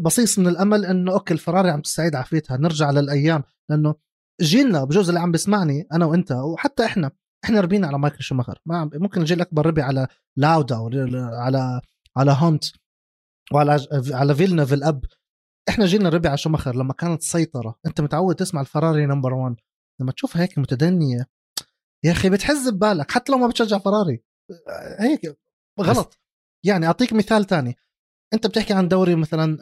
[0.00, 2.56] بصيص من الأمل إنه okay الفراري عم تستعيد عافيتها.
[2.56, 3.42] نرجع للأيام.
[3.70, 3.94] لأنه
[4.40, 7.10] جيلنا بجوز اللي عم بيسمعني أنا وأنت وحتى إحنا
[7.44, 8.60] إحنا ربينا على مايكل شوماخر.
[8.66, 10.06] ما ممكن الجيل الأكبر ربي على
[10.36, 10.76] لاودا
[11.34, 11.80] على
[12.16, 12.64] على Hunt
[13.52, 15.04] وعلى على فيلنوف الاب
[15.68, 17.78] إحنا جيلنا ربي على شوماخر لما كانت سيطرة.
[17.86, 19.56] أنت متعود تسمع الفراري number 1
[20.00, 21.26] لما تشوفها هيك متدنية
[22.04, 24.22] يا أخي بتحز ببالك حتى لو ما بتشجع فراري.
[24.98, 25.38] هيك
[25.80, 26.18] غلط.
[26.64, 27.76] يعني أعطيك مثال تاني.
[28.34, 29.58] أنت بتحكي عن دوري مثلا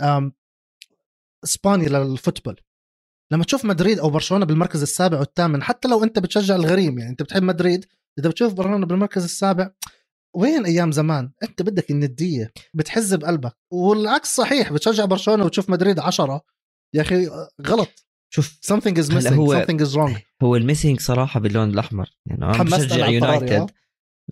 [1.45, 2.61] إسباني لل football.
[3.33, 7.23] لما تشوف مدريد أو برشلونة بالمركز السابع والثامن حتى لو أنت بتشجع الغريم يعني أنت
[7.23, 7.87] بتحب مدريد
[8.19, 9.71] إذا بتشوف برشلونة بالمركز السابع
[10.35, 13.53] وين أيام زمان؟ أنت بدك الندية بتحز بقلبك.
[13.73, 16.41] والعكس صحيح بتشجع برشلونة وتشوف مدريد عشرة.
[16.95, 18.07] يا أخي آه، غلط.
[18.35, 20.21] شوف something is missing هو- something is wrong.
[20.43, 22.11] هو ال missing صراحة باللون الأحمر.
[22.27, 23.71] يعني أنا بشجع يونايتد.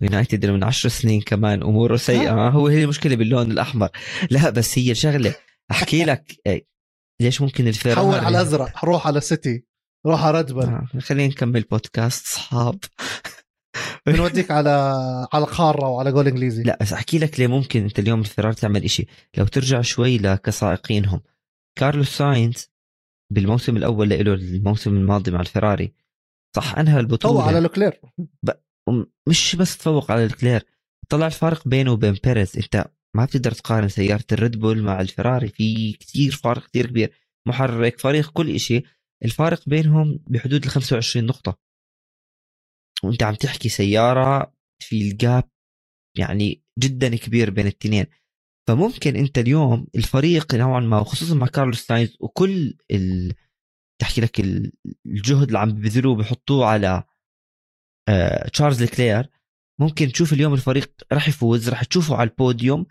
[0.01, 2.49] يونايتد من عشر سنين كمان أموره سيئة.
[2.49, 3.89] هو هي المشكلة باللون الأحمر.
[4.31, 5.35] لا بس هي شغله
[5.71, 6.67] أحكي لك إيه،
[7.21, 9.65] ليش ممكن الفراري حول على ازرق روح على سيتي
[10.05, 12.79] روح على ريد آه، خلينا نكمل بودكاست اصحاب
[14.07, 14.69] بنوديك على
[15.33, 16.63] على قاره وعلى جول إنجليزي.
[16.63, 19.07] لا بس أحكي لك ليه ممكن أنت اليوم الفرار تعمل إشي.
[19.37, 21.21] لو ترجع شوي لكسائقينهم.
[21.79, 22.69] كارلوس ساينز
[23.33, 25.93] بالموسم الأول له الموسم الماضي مع الفراري.
[26.55, 27.43] صح أنهى البطولة.
[27.43, 28.01] على لوكلير.
[29.27, 30.63] مش بس تفوق على لوكلير
[31.09, 32.57] طلع الفارق بينه وبين بيريز.
[32.57, 35.47] أنت ما بتقدر تقارن سيارة ال Red Bull مع الفراري.
[35.47, 37.11] في كثير فارق كثير كبير.
[37.47, 38.83] محرك فريق كل إشي.
[39.25, 41.66] الفارق بينهم بحدود ال 25 نقطة.
[43.03, 45.43] وانت عم تحكي سيارة في ال gap
[46.17, 48.05] يعني جدا كبير بين التنين.
[48.67, 53.33] فممكن انت اليوم الفريق نوعا ما وخصوصا مع كارلوس ساينز وكل ال...
[54.01, 54.71] تحكي لك ال-
[55.05, 57.03] الجهد اللي عم ببذلوه بحطوه على
[58.09, 59.29] آه، تشارلز لوكلير
[59.81, 62.85] ممكن تشوف اليوم الفريق راح يفوز راح تشوفه على البوديوم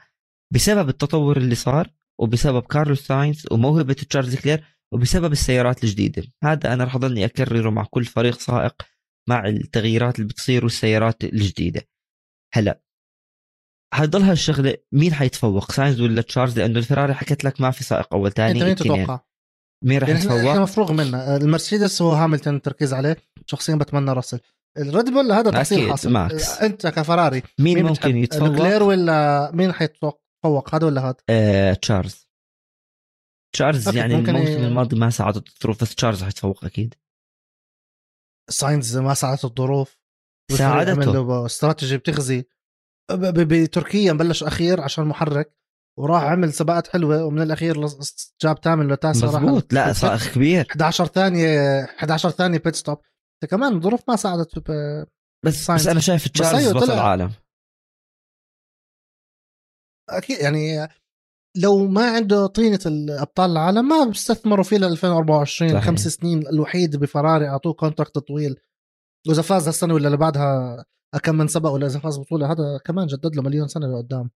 [0.54, 1.90] بسبب التطور اللي صار
[2.20, 6.22] وبسبب كارلوس ساينز وموهبة تشارلز لوكلير وبسبب السيارات الجديدة.
[6.44, 8.82] هذا أنا راح أضلني أكرره مع كل فريق سائق
[9.28, 11.82] مع التغييرات اللي بتصير والسيارات الجديدة.
[12.54, 12.80] هلا
[13.94, 18.28] حيضلها الشغلة مين حيتفوق؟ ساينز ولا تشارلز؟ لأنه الفراري حكيت لك ما في سائق أنت
[18.28, 19.20] ثاني مين تتوقع؟
[19.84, 23.16] مين راح يعني يتفوق؟ مفروغ منا المرسيدس هو هاملتون التركيز عليه.
[23.46, 24.40] شخصيا بتمنى راسل.
[24.78, 26.10] ال Red Bull هذا تحصيل حاصل.
[26.10, 26.60] ماكس.
[26.62, 30.22] أنت كفراري مين, مين ممكن؟ يتفوق؟ لوكلير ولا مين حيتفوق؟
[30.74, 32.28] هذا ولا هذا؟ آه، تشارلز.
[33.54, 36.94] تشارلز يعني ممكن الموسم الماضي ما ساعدت الظروف بس تشارلز حيتفوق أكيد.
[38.50, 39.98] ساينز ما ساعدته الظروف
[40.52, 41.46] ساعدته.
[41.46, 42.44] استراتيجي بتغزي
[43.10, 45.56] ب- ب- بتركيا بلش أخير عشان محرك
[45.98, 47.76] وراح عمل سباقات حلوة ومن الأخير
[48.42, 52.98] جاب ثامن لتاسع راح مزبوط لا سائق كبير 11 ثانية 11 ثانية pit stop
[53.50, 55.06] كمان الظروف ما ساعدت ب-
[55.44, 55.82] بس ساينز.
[55.82, 57.08] بس أنا شايف تشارلز أيوة بطل طلع.
[57.10, 57.32] عالم
[60.10, 60.88] أكيد يعني
[61.62, 65.84] لو ما عنده طينة الابطال العالم ما بيستثمروا فيه ل 2024 صحيح.
[65.84, 68.56] خمس سنين الوحيد بفراري أعطوه contract طويل.
[69.28, 70.84] وإذا فاز هالسنة ولا اللي بعدها
[71.22, 74.30] كم من سباق ولا إذا فاز بطولة هذا كمان جدد له مليون سنة لقدام.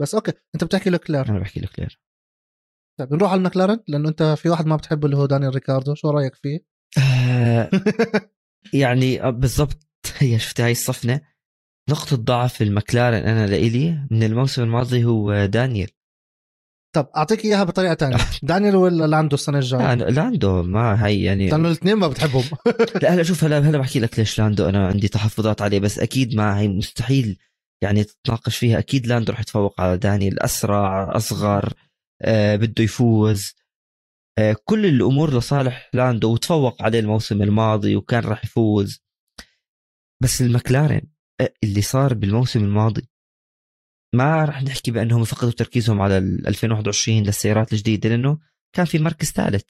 [0.00, 2.00] بس okay أنت بتحكي لوكلير أنا بحكي لك ليش
[2.98, 6.10] طيب نروح على المكلارن لأنه أنت في واحد ما بتحبه اللي هو دانيال ريكاردو شو
[6.10, 6.60] رأيك فيه؟
[6.98, 7.70] آه،
[8.82, 9.78] يعني آه، بالضبط.
[10.18, 11.20] هي شفت هاي الصفنة؟
[11.90, 15.90] نقطة ضعف المكلارن أنا لإلي من الموسم الماضي هو دانيال.
[16.92, 21.50] طب أعطيك إياها بطريقة ثانية دانيال ولا لاندو السنة الجاية؟ لا لاندو ما هي يعني
[21.50, 22.44] لأنه الاثنين ما بتحبهم.
[23.02, 24.68] لا هلا شوف هلا هلا بحكي لك ليش لاندو.
[24.68, 27.38] أنا عندي تحفظات عليه بس أكيد ما هي مستحيل
[27.82, 28.78] يعني تتناقش فيها.
[28.78, 30.42] أكيد لاندو رح يتفوق على دانيال.
[30.42, 31.72] أسرع أصغر
[32.22, 33.54] آه بده يفوز.
[34.38, 39.02] آه كل الأمور لصالح لاندو وتفوق عليه الموسم الماضي وكان رح يفوز.
[40.22, 41.02] بس المكلارن
[41.40, 43.11] آه اللي صار بالموسم الماضي
[44.14, 48.38] ما رح نحكي بانهم فقدوا تركيزهم على ال 2021 للسيارات الجديدة لأنه
[48.76, 49.64] كان في مركز ثالث.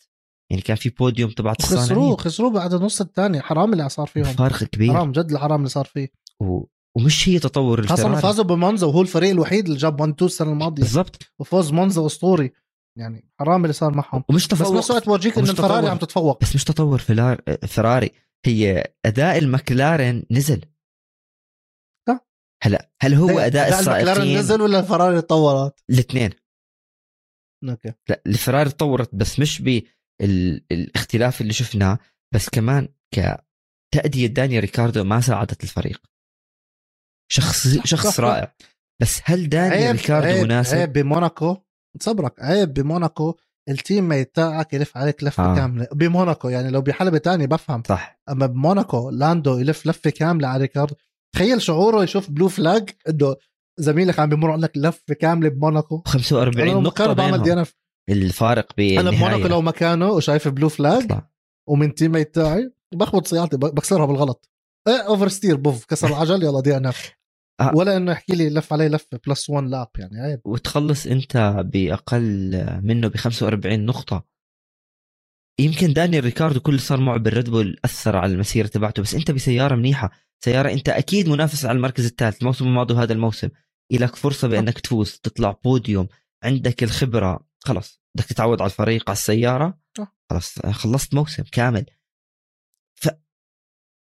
[0.50, 3.40] يعني كان في بوديوم تبعت خسروه خسروه بعد النص الثاني.
[3.40, 4.24] حرام اللي صار فيهم.
[4.24, 6.08] فارق كبير حرام جد الحرام اللي صار فيه.
[6.40, 6.64] و...
[6.96, 8.22] ومش هي تطور الفراري.
[8.22, 10.82] فازوا بمونزا وهو الفريق الوحيد اللي جاب 1 2 السنة الماضية.
[10.82, 11.22] بالضبط.
[11.38, 12.52] وفوز مونزا أسطوري.
[12.98, 14.24] يعني حرام اللي صار معهم.
[14.28, 15.88] ومش بس تفوق بنفس الوقت بورجيك انه ومش الفراري.
[15.88, 16.40] عم تتفوق.
[16.40, 17.40] بس مش تطور فلار...
[17.68, 18.10] فراري
[18.46, 20.60] هي أداء المكلارن نزل.
[22.62, 26.30] هلا هل هو أداء السائقين؟ نزل ولا الفراري تطورت؟ الاثنين.
[27.68, 27.92] Okay.
[28.08, 31.98] لا الفراري تطورت بس مش بالاختلاف اللي شفناه
[32.34, 36.02] بس كمان كتأدية دانيال ريكاردو ما ساعدت الفريق.
[37.32, 38.20] شخص شخص.
[38.20, 38.54] رائع.
[39.02, 41.56] بس هل دانيال عيب ريكاردو عيب مناسب؟ عيب بموناكو.
[42.00, 43.36] صبرك عيب بموناكو.
[43.68, 45.56] ال team mate تاعك يلف عليك لفة آه.
[45.56, 45.88] كاملة.
[45.92, 47.82] بموناكو يعني لو بحلبة تاني بفهم.
[47.88, 48.20] صح.
[48.28, 50.94] أما بموناكو لاندو يلف لفة كاملة على ريكاردو.
[51.34, 53.36] تخيل شعوره يشوف blue flag إنه
[53.78, 56.02] زميلك عم بيمر عندك لفه كامله بموناكو.
[56.06, 61.20] 45 أنا لو نقطة مكانه بعمل DNF أنا بموناكو لو مكانه وشايف blue flag.
[61.68, 64.50] ومن team mate تاعي بخبط سيارتي بكسرها بالغلط.
[64.88, 66.92] إيه oversteer بوف كسر العجل يلا DNF
[67.60, 67.72] آه.
[67.74, 70.40] ولا إنه يحكي لي لف علي لفة plus 1 lap يعني عيب.
[70.44, 74.24] وتخلص أنت بأقل منه ب 45 نقطة.
[75.60, 79.74] يمكن دانيال ريكاردو كل صار معه بالريد بول أثر على المسيرة تبعته بس أنت بسيارة
[79.74, 80.10] منيحة.
[80.44, 83.48] سيارة أنت أكيد منافس على المركز الثالث الموسم الماضي وهذا الموسم.
[83.92, 86.08] لك فرصة بأنك تفوز تطلع بوديوم
[86.44, 89.78] عندك الخبرة خلص بدك تتعود على الفريق على السيارة.
[90.30, 91.86] خلص خلصت موسم كامل.
[93.00, 93.08] ف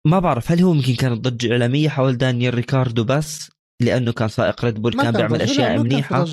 [0.07, 4.65] ما بعرف هل هو يمكن كانت ضجة إعلامية حول دانيال ريكاردو بس لأنه كان سائق
[4.65, 6.27] ريد بول كان بيعمل أشياء منيحة.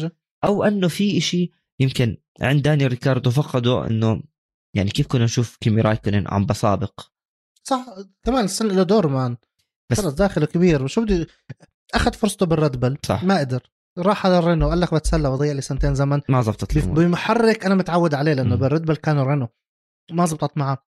[0.44, 4.24] أو أنه في إشي يمكن عند دانيال ريكاردو فقده إنه
[4.76, 7.02] يعني كيف كنا نشوف كيمي رايكونن عم بسابق؟
[7.64, 7.86] صح
[8.24, 9.38] كمان السنة له دور مان.
[9.92, 10.84] بس- خلص داخله كبير.
[10.84, 11.28] وشو بدي؟
[11.94, 12.98] أخذ فرصته بالريد بل.
[13.06, 13.24] صح.
[13.24, 13.62] ما قدر.
[13.98, 16.22] راح على الرينو قال لك بتسلى بضيع لي سنتين زمن.
[16.30, 16.96] ما زبطت الأمور.
[16.96, 18.56] بمحرك أنا متعود عليه لأنه.
[18.56, 19.48] بالريد بل كانوا رينو.
[20.12, 20.78] ما زبطت معه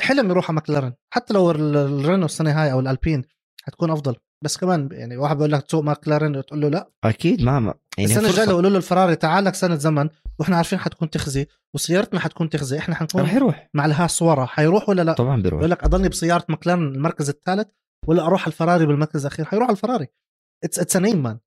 [0.00, 3.24] حلم يروح على ماكلارن حتى لو ال- الرينو السنة هاي أو الألبين
[3.62, 4.16] حتكون أفضل.
[4.44, 6.90] بس كمان يعني واحد بيقول لك تسوق ماكلارن وتقول له لا.
[7.04, 8.56] أكيد ما يعني السنة الجاية لو.
[8.56, 10.08] قالوا له الفراري تعال لك سنة زمن
[10.38, 13.68] وإحنا عارفين حتكون تخزي وسيارتنا حتكون تخزي إحنا حنكون رح يروح.
[13.74, 14.46] مع الهاس ورا.
[14.46, 15.58] حيروح ولا لا؟ طبعا بيروح.
[15.58, 17.68] بقول لك أضلني بسيارة ماكلارن المركز الثالث
[18.06, 20.06] ولا أروح على الفراري بالمركز الأخير؟ حيروح على الفراري.
[20.64, 21.38] it's it's name man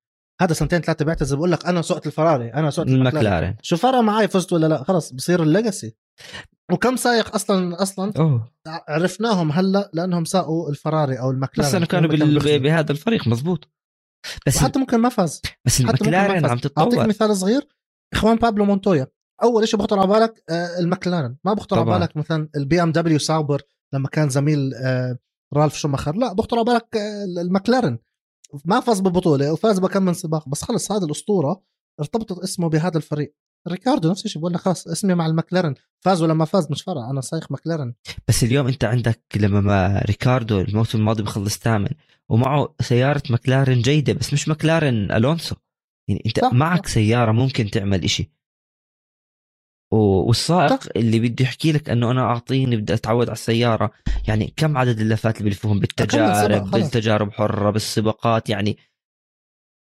[0.41, 1.35] هذا سنتين ثلاثة بيعتذر.
[1.35, 5.13] بقول لك أنا سوقت الفراري أنا سوقت المكلارن شو فرق معي فزت ولا لا؟ خلص
[5.13, 5.95] بصير ال legacy.
[6.71, 8.51] وكم سايق أصلا أصلا؟ أوه.
[8.67, 12.59] عرفناهم هلأ لأنهم ساقوا الفراري أو المكلارن بس انه كانوا بال...
[12.59, 13.69] بهذا الفريق مزبوط
[14.47, 15.41] بس وحتى ممكن ما فاز.
[15.65, 16.49] بس حتى المكلارن عم فاز.
[16.49, 17.07] اعطيك تتطور.
[17.07, 17.67] مثال صغير.
[18.13, 19.07] خوان بابلو مونتويا.
[19.43, 21.99] أول شيء بخطر على بالك آه، المكلارن ما بخطر على.
[21.99, 23.61] بالك مثلا البي ام دبليو ساوبر
[23.93, 25.17] لما كان زميل آه،
[25.53, 27.97] رالف شوماخر لا بخطر على بالك آه، المكلارن
[28.65, 30.49] ما فاز ببطولة وفاز بكم من سباق.
[30.49, 31.63] بس خلص هذا الأسطورة
[31.99, 33.35] ارتبطت اسمه بهذا الفريق.
[33.67, 37.01] ريكاردو نفس الشيء بقول لك خلاص اسمي مع المكلارن فاز ولا ما فاز؟ مش فارق
[37.01, 37.93] أنا سايق مكلارن
[38.27, 41.89] بس اليوم أنت عندك لما ما ريكاردو الموسم الماضي بخلص ثامن
[42.29, 45.55] ومعه سيارة مكلارن جيدة بس مش مكلارن ألونسو.
[46.07, 46.93] يعني أنت صح، معك صح.
[46.93, 48.31] سيارة ممكن تعمل إشي.
[49.91, 50.97] والسائق.
[50.97, 53.91] اللي بده يحكي لك إنه أنا أعطيني بدي أتعود على السيارة.
[54.27, 56.71] يعني كم عدد اللفات اللي بيلفوهم؟ بالتجارب.
[56.71, 58.77] بالتجارب حرة بالسباقات يعني.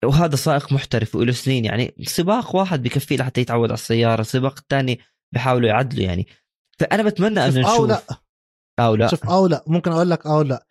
[0.05, 5.01] وهذا سائق محترف وله سنين يعني سباق واحد بكفيه لحتى يتعود على السيارة السباق الثاني
[5.35, 6.27] بيحاولوا يعدلوا يعني.
[6.79, 8.03] فأنا بتمنى إنه شوف نشوف أو لا.
[8.81, 9.09] أو لا.
[9.09, 9.65] شوف أو لا.
[9.67, 10.67] ممكن أقول لك أو لا.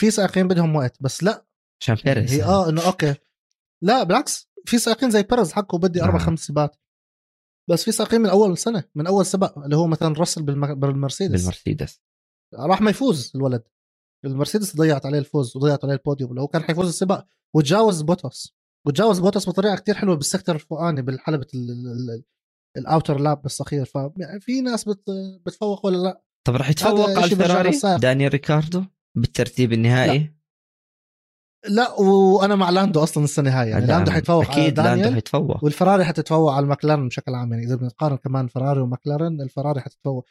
[0.00, 1.46] في سائقين بدهم وقت بس لا.
[1.82, 2.32] عشان بيريز.
[2.34, 3.14] هي آه إنه Okay.
[3.82, 4.50] لا بالعكس.
[4.66, 6.22] في سائقين زي بيرز حكوا بدي أربع آه.
[6.22, 6.76] خمس سباقات
[7.70, 11.40] بس في سائقين من أول سنة من أول سباق اللي هو مثلا راسل بالم- بالمرسيدس.
[11.40, 12.00] بالمرسيدس.
[12.54, 13.62] راح ما يفوز الولد.
[14.24, 18.56] المرسيدس ضيعت عليه الفوز وضيعت عليه البوديوم لو كان حيفوز السباق وتجاوز بوتوس.
[18.86, 21.02] وتجاوز بوتوس بطريقة كتير حلوة بال sector الفوقاني
[21.54, 22.24] ال-
[22.76, 25.02] ال outer lap بالصخير ففي ناس بت
[25.46, 27.96] بتفوق ولا لا؟ طب راح يتفوق على للسائق.
[27.96, 28.84] دانيال ريكاردو
[29.16, 30.33] بالترتيب النهائي؟ لا.
[31.98, 33.86] وأنا مع لاندو أصلا السنة هاي يعني.
[33.86, 37.76] لاندو حيتفوق على أكيد لاندو دانيال حيتفوق والفراري حتتفوق على المكلارن بشكل عام يعني إذا
[37.76, 40.26] بنقارن كمان فراري ومكلارن الفراري حتتفوق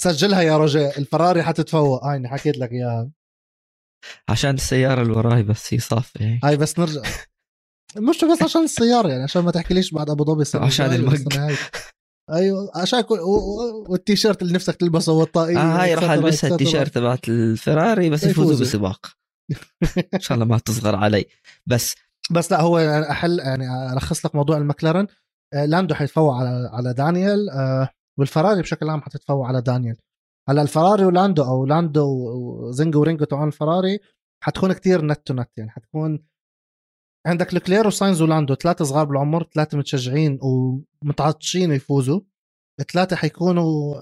[0.00, 3.10] سجلها يا رجاء الفراري حتتفوق هاي حكيت لك إياها
[4.28, 7.02] عشان السيارة اللي وراي بس هي صافية هاي بس نرجع
[7.96, 11.56] مش بس عشان السيارة يعني عشان ما تحكيليش بعد أبو ظبي عشان هاي.
[12.30, 13.18] أيوه عشان كل...
[13.88, 16.10] والتيشيرت اللي نفسك تلبسه والطاقية آه هاي راح.
[16.10, 16.50] ألبسها.
[16.50, 18.92] التيشيرت تبعت الفراري بس يفوزوا يفوزوا.
[20.14, 21.24] إن شاء الله ما تصغر علي.
[21.66, 21.94] بس
[22.30, 22.78] بس لا هو
[23.10, 25.06] أحل يعني ألخص لك موضوع المكلارن
[25.54, 29.96] آه، لاندو حيتفوق على على دانيال آه، والفراري بشكل عام حتتفوق على دانيال
[30.48, 33.98] هلأ الفراري ولاندو أو لاندو وزنجو ورينجو تبعون الفراري
[34.44, 36.24] حتكون كتير neck to neck يعني حتكون
[37.26, 42.20] عندك لكلير وساينز ولاندو ثلاثة صغار بالعمر ثلاثة متشجعين ومتعطشين يفوزوا.
[42.92, 43.94] ثلاثة حيكونوا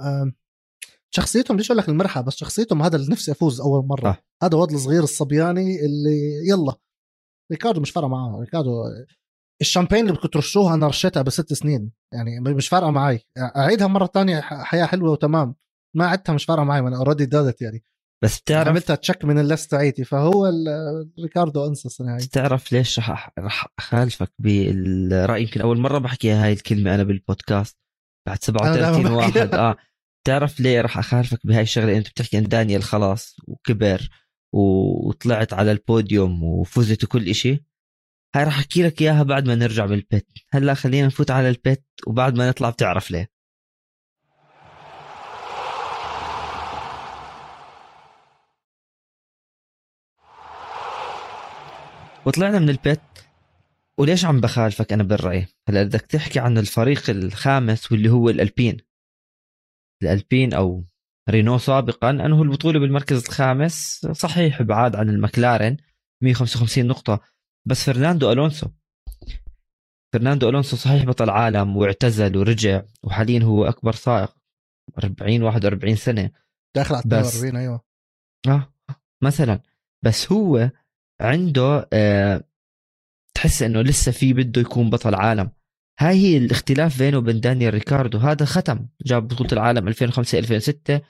[1.14, 4.08] شخصيتهم ليش أقول لك المرحة بس شخصيتهم هذا اللي نفسي أفوز أول مرة.
[4.08, 4.18] آه.
[4.42, 6.74] هذا واد الصغير الصبياني اللي يلا.
[7.52, 8.40] ريكاردو مش فارقة معاه.
[8.40, 8.82] ريكاردو
[9.60, 11.92] الشامبين اللي بدكم ترشوها أنا رشيتها بست سنين.
[12.14, 15.54] يعني مش فارقة معي أعيدها مرة ثانية حياة حلوة وتمام.
[15.96, 17.84] ما عدتها مش فارقة معي أنا already did it يعني.
[18.24, 20.04] بس بتعرف عملتها تشك من ال list تاعيتي.
[20.04, 20.52] فهو
[21.20, 26.52] ريكاردو أنسى السنة هاي بتعرف ليش رح رح أخالفك بالرأي؟ يمكن أول مرة بحكي هاي
[26.52, 27.78] الكلمة أنا بالبودكاست.
[28.28, 29.54] بعد 37 واحد.
[29.54, 29.76] آه.
[30.28, 34.08] بتعرف ليه رح أخالفك بهاي الشغلة؟ أنت بتحكي عن دانيال خلاص وكبر
[34.52, 37.64] وطلعت على البوديوم وفزت وكل إشي.
[38.34, 40.26] هاي رح أحكي لك إياها بعد ما نرجع بالبيت.
[40.52, 43.30] هلأ خلينا نفوت على البيت وبعد ما نطلع بتعرف ليه.
[52.26, 53.00] وطلعنا من البيت
[53.98, 58.87] وليش عم بخالفك أنا بالرأي؟ هلأ بدك تحكي عن الفريق الخامس واللي هو الألبين.
[60.02, 60.84] الألبين أو
[61.30, 64.06] رينو سابقا أنه البطولة بالمركز الخامس.
[64.12, 65.76] صحيح بعاد عن المكلارن
[66.22, 67.20] 155 نقطة.
[67.66, 68.68] بس فرناندو ألونسو.
[70.12, 74.34] فرناندو ألونسو صحيح بطل عالم واعتزل ورجع وحاليا هو أكبر سائق
[75.04, 76.30] 40 41 سنة.
[76.76, 77.84] داخل على 42 أيوه.
[78.48, 78.72] آه
[79.22, 79.60] مثلا.
[80.04, 80.70] بس هو
[81.20, 82.44] عنده آه
[83.34, 85.50] تحس إنه لسه في بده يكون بطل عالم.
[86.00, 88.18] هاي هي الاختلاف بينه وبين دانيال ريكاردو.
[88.18, 91.00] هذا ختم جاب بطولة العالم 2005 2006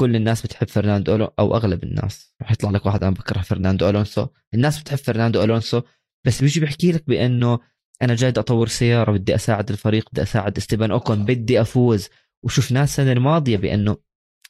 [0.00, 2.34] كل الناس بتحب فرناندو أو أغلب الناس.
[2.42, 4.26] رح يطلع لك واحد أنا بكره فرناندو ألونسو.
[4.54, 5.82] الناس بتحب فرناندو ألونسو.
[6.26, 7.58] بس بيجي بيحكي لك بأنه
[8.02, 12.08] أنا جاي أطور سيارة بدي أساعد الفريق بدي أساعد إستيفان أوكون بدي أفوز.
[12.44, 13.96] وشفناه السنة الماضية بأنه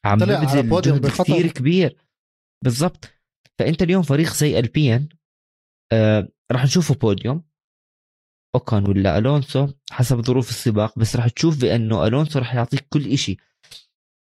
[0.05, 1.97] عم ببذل جهد كثير كبير.
[2.65, 3.09] بالضبط.
[3.59, 5.09] فأنت اليوم فريق زي الألبين
[5.93, 7.50] آه راح نشوفه بوديوم.
[8.55, 13.37] أوكون ولا ألونسو حسب ظروف السباق بس راح تشوف بأنه ألونسو راح يعطيك كل إشي.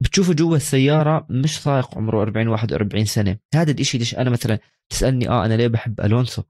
[0.04, 3.38] بتشوفه جوا السيارة مش سائق عمره 40 41 سنة.
[3.56, 6.44] هذا الإشي ليش أنا مثلا تسألني آه أنا ليه بحب ألونسو؟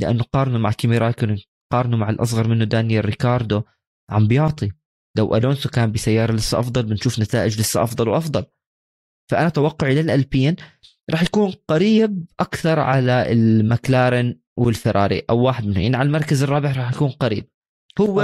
[0.00, 1.38] لأنه قارنه مع كيمي رايكونن
[1.72, 3.62] قارنه مع الأصغر منه دانيال ريكاردو
[4.10, 4.72] عم بيعطي.
[5.18, 8.44] لو ألونسو كان بسيارة لسه أفضل بنشوف نتائج لسه أفضل وأفضل.
[9.30, 10.56] فأنا توقعي للألبين
[11.10, 15.82] راح يكون قريب أكثر على المكلارن والفراري أو واحد منهم.
[15.82, 17.48] يعني على المركز الرابع راح يكون قريب.
[18.00, 18.16] هو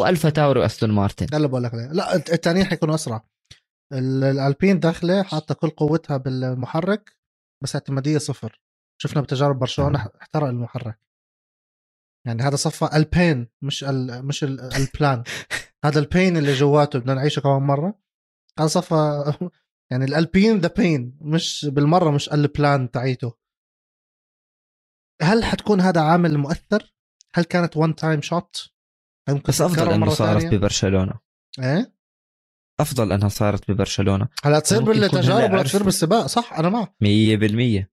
[0.00, 1.26] وألفا تاوري وأستون مارتن.
[1.32, 3.24] هلا بقول لك لا الثانيين حيكونوا أسرع.
[3.92, 7.16] الألبين داخلة حاطة كل قوتها بالمحرك
[7.62, 8.60] بس اعتمادية صفر.
[9.02, 11.00] شفنا بتجارب برشلونة احترق المحرك.
[12.26, 15.24] يعني هذا صفى ألبين مش ال مش البلان.
[15.84, 18.00] هذا البين اللي جواته بدنا نعيشه كمان مرة.
[18.58, 19.32] هذا صفى
[19.90, 23.39] يعني الألبين ذا بين مش بالمرة مش البلان تاعيته
[25.22, 26.94] هل حتكون هذا عامل مؤثر؟
[27.34, 28.70] هل كانت وان تايم شوت؟
[29.48, 31.20] بس أفضل إنه صارت؟ ببرشلونة.
[31.58, 31.94] إيه؟
[32.80, 34.28] أفضل إنها صارت ببرشلونة.
[34.44, 36.94] هلا تصير بالتجارب ولا تصير بالسباق صح؟ أنا معك.
[37.04, 37.86] 100%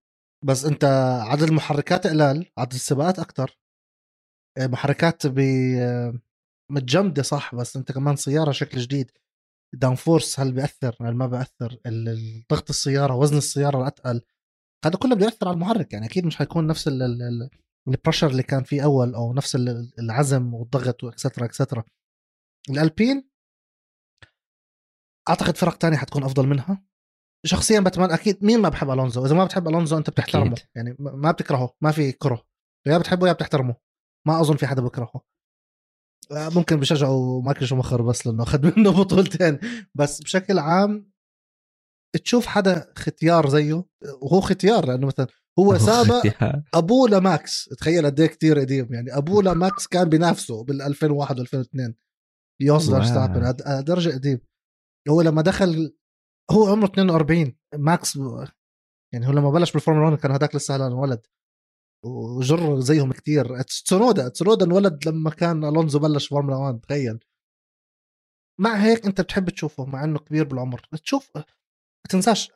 [0.45, 0.83] بس أنت
[1.21, 3.59] عدد المحركات قلال عدد السباقات أكثر
[4.57, 5.39] إيه، محركات ب
[6.71, 9.11] متجمدة صح؟ بس أنت كمان سيارة شكل جديد.
[9.73, 11.77] downforce هل بيأثر؟ هل ما بيأثر؟
[12.51, 14.21] ضغط السيارة وزن السيارة الاتقل
[14.85, 16.89] هذا كله بياثر على المحرك يعني أكيد مش حيكون نفس
[17.87, 19.55] ال pressure اللي كان فيه أول أو نفس
[19.99, 21.83] العزم والضغط و extra extra
[22.69, 23.29] الألبين
[25.29, 26.83] أعتقد فرق تانية حتكون أفضل منها.
[27.45, 30.67] شخصيا بتمنى أكيد مين ما بحب ألونزو؟ إذا ما بتحب ألونزو أنت بتحترمه أكيد.
[30.75, 32.45] يعني ما بتكرهه ما في كره.
[32.87, 33.75] يا بتحبه يا بتحترمه.
[34.27, 35.21] ما أظن في حدا بكرهه.
[36.31, 39.59] آه، ممكن بشجعوا مايكل شومخر بس لأنه أخذ منه بطولتين.
[39.95, 41.11] بس بشكل عام
[42.23, 43.83] تشوف حدا ختيار زيه
[44.21, 45.27] وهو ختيار لأنه مثلا
[45.59, 46.23] هو سابق
[46.73, 47.65] أبوه لماكس.
[47.79, 48.93] تخيل قد إيه كثير قديم.
[48.93, 51.93] يعني أبوه لماكس كان بنافسه بال 2001 و2002
[52.61, 53.53] يوس فيرستابن
[53.83, 54.39] درجة قديم.
[55.09, 55.95] هو لما دخل
[56.51, 58.15] هو عمره 42 ماكس
[59.13, 61.25] يعني هو لما بلش بالفورمولا 1 كان هذاك لسه هلأ ولد
[62.05, 67.19] وجر زيهم كثير تسونودا تسونودا انولد لما كان ألونزو بلش فورمولا 1 تخيل.
[68.59, 70.81] مع هيك أنت بتحب تشوفه مع إنه كبير بالعمر.
[71.03, 71.31] تشوف
[72.07, 72.51] تنساش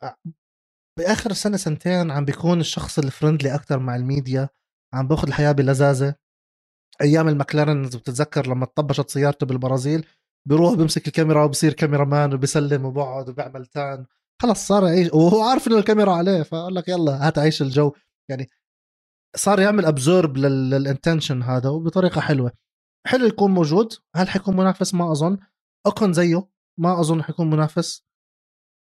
[0.98, 4.48] بآخر سنة سنتين عم بيكون الشخص ال friendly أكثر مع الميديا
[4.94, 6.14] عم بأخذ الحياة بلذاذة.
[7.00, 10.06] أيام المكلارن بتتذكر لما طبشت سيارته بالبرازيل
[10.48, 14.06] بيروح بيمسك الكاميرا وبصير cameraman وبيسلم وبقعد وبيعمل tan.
[14.42, 17.92] خلص صار يعيش وهو عارف إنه الكاميرا عليه فقال لك يلا هات عيش الجو.
[18.30, 18.48] يعني
[19.36, 22.52] صار يعمل absorb لل attention هذا وبطريقة حلوة.
[23.06, 25.38] حلو يكون موجود هل حيكون منافس؟ ما أظن.
[25.86, 26.48] اوكون زيه
[26.80, 28.04] ما أظن حيكون منافس.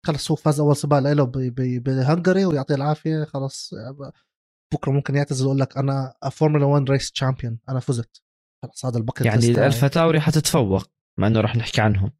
[0.06, 3.74] خلص هو فاز أول سباق له ب Hungary ويعطيه العافية خلص
[4.74, 8.24] بكرة ممكن يعتزل ويقول لك أنا فورمولا 1 race champion أنا فزت.
[8.64, 12.12] خلص هذا البكت يعني الفا تاوري حتتفوق مع إنه راح نحكي عنهم.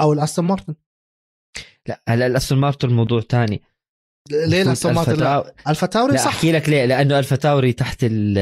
[0.00, 0.74] أو الأستون مارتن.
[1.88, 3.62] لا هلا الأستون مارتن موضوع تاني.
[4.30, 6.26] ليه الأستون مارتن؟ الفا تاوري صح.
[6.26, 8.38] أحكي لك ليه لأنه الفا تاوري تحت ال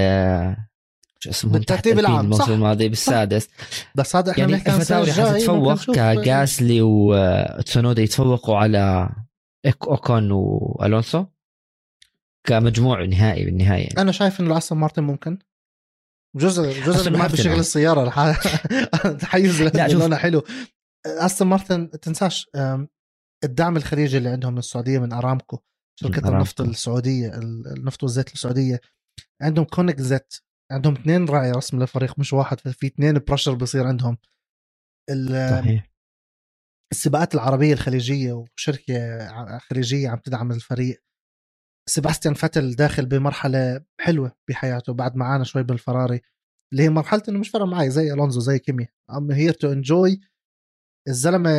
[1.27, 3.49] شو اسمه بالترتيب العام الموسم الماضي بالسادس.
[3.95, 8.57] بس هذا إحنا يعني بنحكي عن الفا السنة تاوري الجاية، ممكن حتتفوق كجاسلي وتسونودا يتفوقوا
[8.57, 9.11] على
[9.83, 11.25] أوكون والونسو
[12.47, 13.89] كمجموع نهائي بالنهاية.
[13.99, 15.39] أنا شايف إنه الاستون مارتن ممكن.
[16.37, 17.59] جزء جزء ما بشغل آه.
[17.61, 18.03] السيارة.
[18.03, 18.43] الح-
[19.21, 20.01] تحيز لا، شوف.
[20.03, 20.43] لونه حلو.
[21.07, 22.51] أستون مارتن تنساش
[23.45, 25.59] الدعم الخليجي اللي عندهم من السعودية من أرامكو
[26.01, 26.29] شركة.
[26.29, 28.81] النفط السعودية ال- النفط والزيت السعودية.
[29.43, 30.35] عندهم Cognizant.
[30.73, 34.19] عندهم اثنين راعي رسمي للفريق مش واحد في اثنين pressure بيصير عندهم.
[35.51, 35.91] صحيح.
[36.93, 41.03] السباقات العربية الخليجية وشركة خليجية عم تدعم الفريق.
[41.89, 46.21] سيباستيان فتل داخل بمرحلة حلوة بحياته بعد معانا شوي بالفراري
[46.73, 48.89] اللي هي مرحلة إنه مش فارق معي زي ألونزو زي كيمي.
[49.11, 50.21] I'm here to enjoy
[51.09, 51.51] الزلمة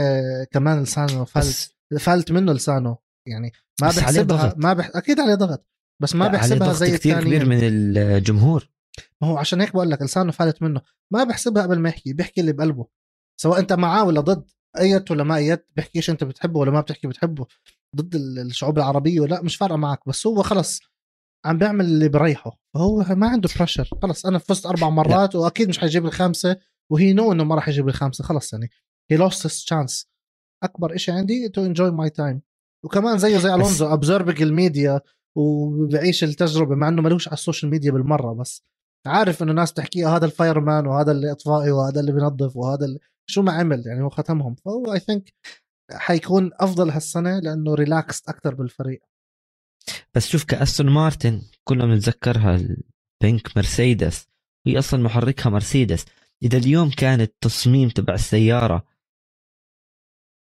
[0.52, 2.98] كمان لسانه فلت فلت منه لسانه.
[3.28, 3.52] يعني
[3.82, 4.54] ما بحسبها.
[4.58, 4.92] ما بح...
[4.96, 5.68] أكيد عليه ضغط
[6.02, 8.70] بس ما بحسبها زي كثير كبير من الجمهور.
[9.22, 10.82] ما هو عشان هيك بقول لك لسانه فالت منه.
[11.14, 12.88] ما بحسبها قبل ما يحكي بيحكي اللي بقلبه.
[13.42, 17.08] سواء أنت معاه ولا ضد hate ولا ما hate بيحكيش أنت بتحبه ولا ما بتحكي
[17.08, 17.46] بتحبه.
[17.96, 20.00] ضد ال- الشعوب العربية ولا مش فارقة معك.
[20.08, 20.80] بس هو خلص
[21.46, 22.60] عم بيعمل اللي بريحه.
[22.74, 25.42] فهو ما عنده pressure خلص أنا فزت أربع مرات لا.
[25.42, 26.58] وأكيد مش حيجيب الخامسه
[26.92, 28.70] و he know إنه ما راح يجيب الخامسه خلص يعني.
[29.12, 30.08] he lost his chance
[30.64, 32.42] أكبر شيء عندي to enjoy my time
[32.86, 35.02] وكمان زيه زي ألونزو absorbing ال media
[35.38, 38.64] وبعيش التجربة مع إنه ملوش على ال social media بالمرة بس.
[39.08, 43.00] عارف إنه ناس تحكي هذا ال fireman وهذا اللي إطفائي وهذا اللي بينظف وهذا اللي
[43.30, 44.56] شو ما عمل يعني هو ختمهم.
[44.56, 45.34] فهو I think
[45.92, 49.02] حيكون أفضل هالسنة لأنه relaxed أكثر بالفريق.
[50.16, 54.28] بس شوف كأستون مارتن كلنا بنتذكرها ال pink مرسيدس.
[54.68, 56.06] هي أصلا محركها مرسيدس.
[56.44, 58.86] إذا اليوم كان التصميم تبع السيارة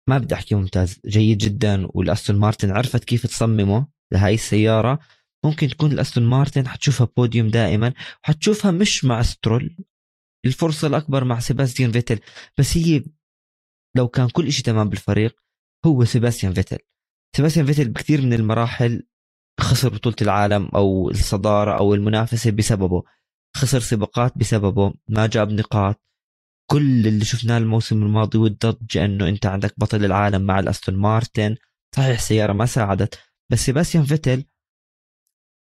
[0.09, 4.99] ما بدي أحكي ممتاز جيد جدا والأستون مارتن عرفت كيف تصممه لهاي السيارة.
[5.45, 7.93] ممكن تكون الأستون مارتن حتشوفها بوديوم دائما
[8.25, 9.77] وحتشوفها مش مع سترول.
[10.47, 12.21] الفرصة الأكبر مع سيباستيان فيتل.
[12.59, 13.05] بس هي
[13.97, 15.41] لو كان كل شيء تمام بالفريق
[15.87, 16.79] هو سيباستيان فيتل.
[17.37, 19.03] سيباستيان فيتل بكثير من المراحل
[19.61, 23.03] خسر بطولة العالم أو الصدارة أو المنافسة بسببه.
[23.57, 26.03] خسر سباقات بسببه ما جاب نقاط.
[26.71, 31.57] كل اللي شفناه الموسم الماضي والضجة أنه أنت عندك بطل العالم مع الأستون مارتن.
[31.97, 33.19] صحيح السيارة ما ساعدت
[33.53, 34.45] بس سيباستيان فيتل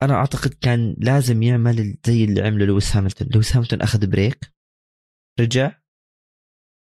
[0.03, 3.28] أنا أعتقد كان لازم يعمل زي اللي عمله لويس هاملتون.
[3.34, 4.53] لويس هاملتون أخذ break
[5.40, 5.72] رجع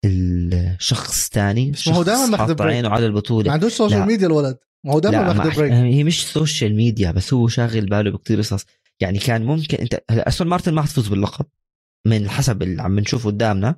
[0.04, 2.74] الشخص ثاني ما هو دايماً ماخذ حاط break.
[2.74, 3.46] عينه على البطولة.
[3.46, 4.06] ما عندوش social.
[4.06, 4.58] media الولد.
[4.84, 5.72] ما هو دائما ماخذ break.
[5.72, 8.64] هي مش social media بس هو شاغل باله بكثير قصص.
[9.00, 11.46] يعني كان ممكن أنت هلا أستون مارتن ما حتفوز باللقب
[12.06, 13.76] من حسب اللي عم نشوفه قدامنا.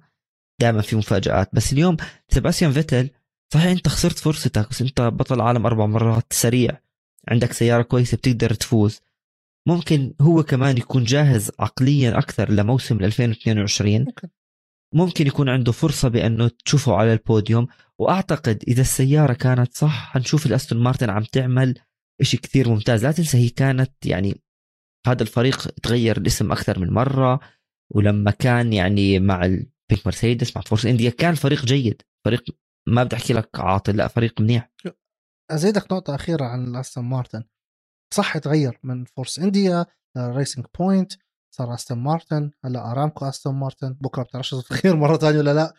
[0.61, 1.49] دائما في مفاجآت.
[1.53, 1.97] بس اليوم
[2.29, 3.11] سيباستيان فيتل
[3.55, 6.81] صحيح أنت خسرت فرصتك بس أنت بطل عالم أربع مرات سريع.
[7.29, 9.01] عندك سيارة كويسة بتقدر تفوز.
[9.67, 14.07] ممكن هو كمان يكون جاهز عقليا أكثر لموسم 2022
[14.95, 15.27] ممكن.
[15.27, 17.67] يكون عنده فرصة بأنه تشوفه على البوديوم.
[17.99, 21.75] وأعتقد إذا السيارة كانت صح حنشوف الأستون مارتن عم تعمل
[22.21, 23.05] إشي كثير ممتاز.
[23.05, 24.43] لا تنسى هي كانت يعني
[25.07, 27.41] هذا الفريق تغير الاسم أكثر من مرة.
[27.95, 32.03] ولما كان يعني مع البيك مرسيدس مع فورس انديا كان فريق جيد.
[32.25, 32.45] فريق
[32.89, 34.71] ما بدي أحكي لك عاطل لا فريق منيح.
[35.51, 37.45] أزيدك نقطة أخيرة عن استون مارتن.
[38.15, 39.87] صح تغير من فورس إنديا
[40.19, 41.13] racing point
[41.55, 45.75] صار استون مارتن هلأ أرامكو استون مارتن بكرة بتعرفش تغير مرة ثانية ولا لأ.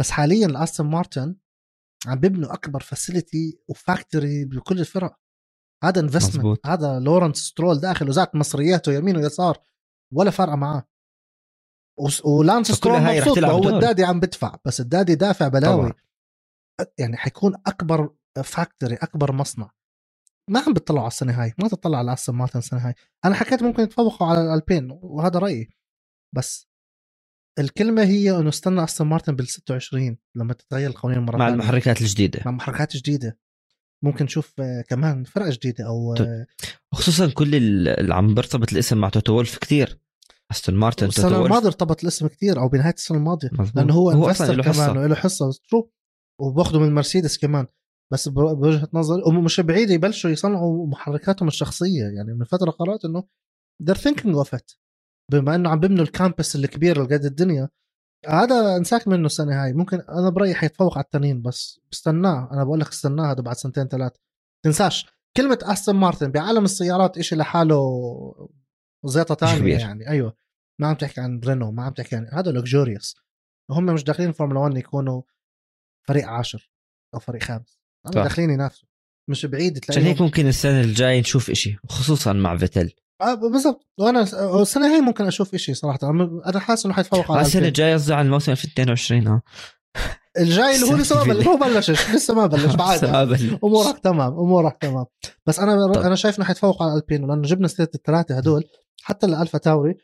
[0.00, 1.36] بس حاليا الاستون مارتن
[2.06, 5.20] عم بيبنوا أكبر facility و factory بكل الفرق.
[5.84, 6.66] هذا investment.
[6.66, 9.58] هذا لورنس سترول داخل وزاتت مصرياته يمين ويسار.
[10.12, 10.88] ولا فارقة معاه.
[12.24, 13.68] ولانس سترول مبسوط هو.
[13.68, 14.56] ال daddy عم بدفع.
[14.64, 15.82] بس ال daddy دافع بلاوي.
[15.82, 15.94] طبعا.
[16.98, 19.70] يعني حيكون أكبر factory أكبر مصنع.
[20.50, 22.94] ما عم بتطلعوا على السنة هاي ما تطلع على استون مارتن السنة هاي.
[23.24, 25.70] أنا حكيت ممكن يتفوقوا على الالبين وهذا رأيي.
[26.34, 26.68] بس
[27.58, 31.48] الكلمة هي إنه استنى أستون مارتن بال 26 لما تتغير القوانين مرة مع.
[31.48, 32.42] المحركات الجديدة.
[32.46, 33.38] مع محركات جديده
[34.04, 36.46] ممكن نشوف آه، كمان فرق جديدة أو آه،
[36.94, 39.98] خصوصا كل اللي عم بيرتبط الاسم مع توتو وولف كثير
[40.50, 43.48] أستون مارتن السنة الماضية ارتبط الاسم كثير أو بنهاية السنة الماضية.
[43.52, 43.76] مزبوط.
[43.76, 45.50] لأنه هو, هو investor أصلا له كمان حصة.
[45.70, 45.92] true
[46.40, 47.66] وباخذوا من مرسيدس كمان.
[48.12, 52.04] بس بوجهة نظري ومش بعيد يبلشوا يصنعوا محركاتهم الشخصية.
[52.04, 53.24] يعني من فترة قرأت إنه
[53.82, 54.76] they're thinking of it.
[55.32, 57.68] بما إنه عم ببنوا ال campus الكبير اللي قد الدنيا
[58.28, 59.72] هذا أنساك منه السنة هاي.
[59.72, 61.80] ممكن أنا برأيي حيتفوق على التانيين بس.
[61.92, 64.12] بستناه أنا بقول لك استناه هذا بعد سنتين ثلاث.
[64.64, 65.06] تنساش.
[65.36, 68.48] كلمة استون مارتن بعالم السيارات إشي لحاله
[69.04, 69.78] زيطة ثانية.
[69.78, 70.08] يعني.
[70.08, 70.36] أيوه.
[70.80, 73.16] ما عم تحكي عن رينو ما عم تحكي عن هذا luxurious
[73.70, 75.22] هم مش داخلين فورمولا 1 يكونوا
[76.08, 76.70] فريق عاشر
[77.14, 77.75] أو فريق خامس.
[78.06, 78.22] هم.
[78.22, 78.88] داخلين ينافسوا.
[79.28, 82.92] مش بعيد عشان هيك ممكن السنة الجاي نشوف إشي خصوصا مع فيتل
[83.22, 83.86] آه بالضبط.
[83.98, 84.22] وأنا
[84.62, 85.98] السنة هاي ممكن أشوف إشي صراحة.
[86.02, 87.64] أنا حاسس إنه حيتفوق على السنة ألفين.
[87.68, 89.42] الجاية قصدي على الموسم 2022 آه.
[90.38, 93.04] الجاي اللي هو لسه ما بلش هو بلشش لسه ما بلش بعد.
[93.64, 95.04] أمورك تمام أمورك تمام.
[95.46, 96.00] بس أنا طب.
[96.00, 98.64] أنا شايف إنه حيتفوق على ألبين لأنه جبنا سيرة الثلاثة هدول.
[99.02, 99.94] حتى الألفا تاوري.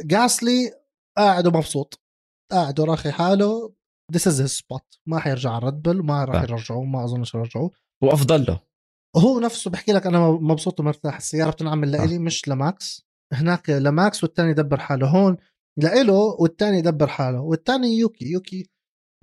[0.00, 0.70] جاسلي
[1.16, 2.00] قاعد ومبسوط.
[2.50, 3.72] قاعد وراخي حاله.
[4.12, 6.42] this is his spot ما حيرجع على ريد بل ما راح.
[6.42, 7.70] يرجعوه ما أظنش يرجعوه.
[8.02, 8.60] وافضل له.
[9.16, 13.06] هو نفسه بحكي لك أنا مبسوط ومرتاح السيارة بتنعمل لإلي مش لماكس.
[13.32, 15.08] هناك لماكس والتاني يدبر حاله.
[15.08, 15.36] هون
[15.76, 17.40] لإله والتاني يدبر حاله.
[17.40, 18.70] والتاني يوكي يوكي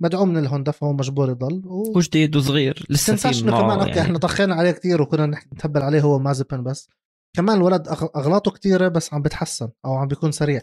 [0.02, 1.62] مدعوم من الهوندا فهو مجبور يضل.
[1.66, 1.92] و...
[1.96, 4.00] وجديد وصغير لسه تنساش إنه كمان أوكي يعني.
[4.00, 6.88] إحنا طخينا عليه كتير وكنا نتهبل عليه هو مازبن بس.
[7.36, 10.60] كمان الولد أغلاطه كتيرة بس عم بتحسن أو عم بيكون سريع.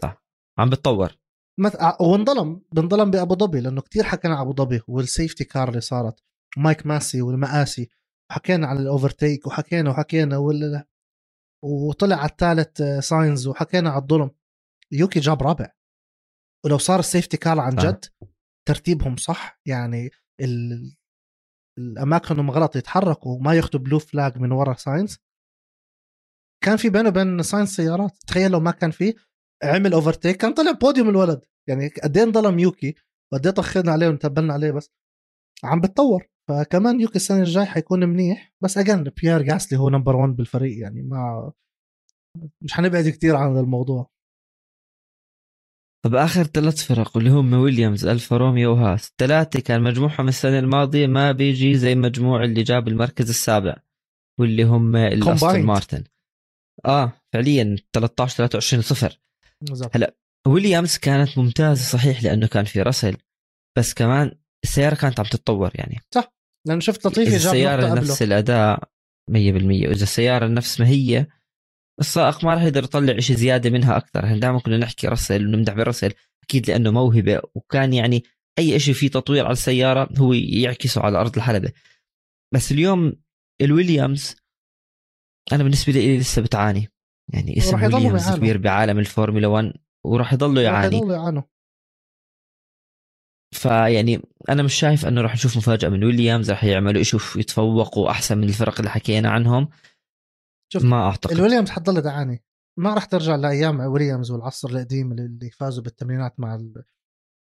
[0.58, 1.18] عم بتطور.
[1.58, 1.76] مت...
[1.76, 6.20] ع- وانظلم بنظلم بأبو ظبي لأنه كتير حكينا على أبو ظبي والسيفتي كار اللي صارت
[6.56, 7.88] مايك ماسي والمقاسي
[8.30, 10.84] وحكينا على الاوفرتيك وحكينا وحكينا وال...
[11.64, 14.30] وطلع على الثالث آه، ساينز وحكينا على الظلم.
[14.92, 15.72] يوكي جاب رابع.
[16.64, 17.76] ولو صار ال safety car عن.
[17.76, 18.04] جد
[18.68, 19.60] ترتيبهم صح.
[19.66, 20.96] يعني ال...
[21.78, 25.18] الأماكن هم غلط يتحركوا وما ياخذوا blue flag من ورا ساينز
[26.64, 28.18] كان في بينه وبين ساينز سيارات.
[28.26, 29.14] تخيل لو ما كان في
[29.62, 31.40] عمل overtake كان طلع بوديوم الولد.
[31.68, 32.94] يعني قد إيه انظلم يوكي
[33.32, 34.90] وقد إيه طخنا عليه وتهبلنا عليه بس.
[35.64, 36.28] عم بتطور.
[36.48, 38.54] فكمان يوكي السنة الجاي حيكون منيح.
[38.60, 40.78] بس again بيير جاسلي هو number 1 بالفريق.
[40.78, 41.52] يعني ما
[42.62, 44.10] مش حنبعد كتير عن الموضوع.
[46.04, 51.06] طب آخر ثلاث فرق اللي هم ويليامز الفا روميو وهاس ثلاثة كان مجموعهم السنة الماضية
[51.06, 53.76] ما بيجي زي مجموع اللي جاب المركز السابع
[54.40, 55.62] واللي هم الأستون.
[55.62, 56.04] مارتن.
[56.86, 59.18] آه فعليا 13 23 صفر.
[59.62, 59.96] بالضبط.
[59.96, 60.14] هلا
[60.46, 63.16] ويليامز كانت ممتازة صحيح لأنه كان في رسل
[63.78, 66.00] بس كمان السيارة كانت عم تتطور يعني.
[66.66, 68.78] لأنه شفت لطيفي إذا جاب السيارة نفس الأداء
[69.30, 69.34] 100%
[69.88, 71.26] وإذا السيارة نفس ما هي
[72.00, 74.24] السائق ما راح يقدر يطلع شيء زيادة منها أكثر.
[74.24, 76.12] إحنا دائما كنا نحكي رسل ونمدح برسل
[76.44, 78.22] أكيد لأنه موهبة وكان يعني
[78.58, 81.72] أي شيء فيه تطوير على السيارة هو يعكسه على أرض الحلبة.
[82.54, 83.12] بس اليوم
[83.60, 84.36] الويليامز
[85.52, 86.88] أنا بالنسبة لي لسه بتعاني.
[87.34, 88.36] يعني اسم ويليامز.
[88.36, 89.72] كبير بعالم الفورمولا 1
[90.06, 90.96] وراح يضلوا راح يعاني.
[90.96, 91.42] يضلوا يعانوا.
[93.54, 98.38] فيعني أنا مش شايف إنه راح نشوف مفاجأة من ويليامز راح يعملوا يشوف يتفوقوا أحسن
[98.38, 99.68] من الفرق اللي حكينا عنهم.
[100.72, 101.32] شوف ما أعتقد.
[101.32, 102.44] الويليامز حتضل تعاني
[102.78, 106.84] ما راح ترجع لايام ويليامز والعصر القديم اللي- فازوا بالثمانينات مع ال...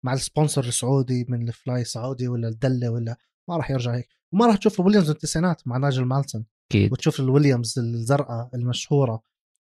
[0.05, 3.17] مع ال sponsor السعودي من الفلاي سعودي ولا الدلة ولا
[3.49, 4.09] ما راح يرجع هيك.
[4.33, 6.91] وما راح تشوف الويليامز التسعينات مع نايجل مانسل أكيد.
[6.91, 9.23] وتشوف الويليامز الزرقاء المشهورة.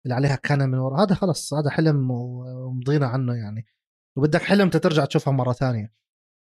[0.04, 1.02] اللي عليها كان من ورا.
[1.04, 3.66] هذا خلص هذا حلم ومضينا عنه يعني.
[4.18, 5.92] وبدك حلم ترجع تشوفها مرة ثانية.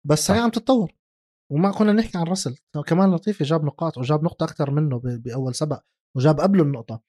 [0.06, 0.40] بس هي.
[0.40, 0.92] عم تتطور.
[1.52, 5.82] وما كنا نحكي عن رسل كمان لطيفي جاب نقاط وجاب نقطة أكثر منه بأول سبق
[6.16, 7.02] وجاب قبله النقطة.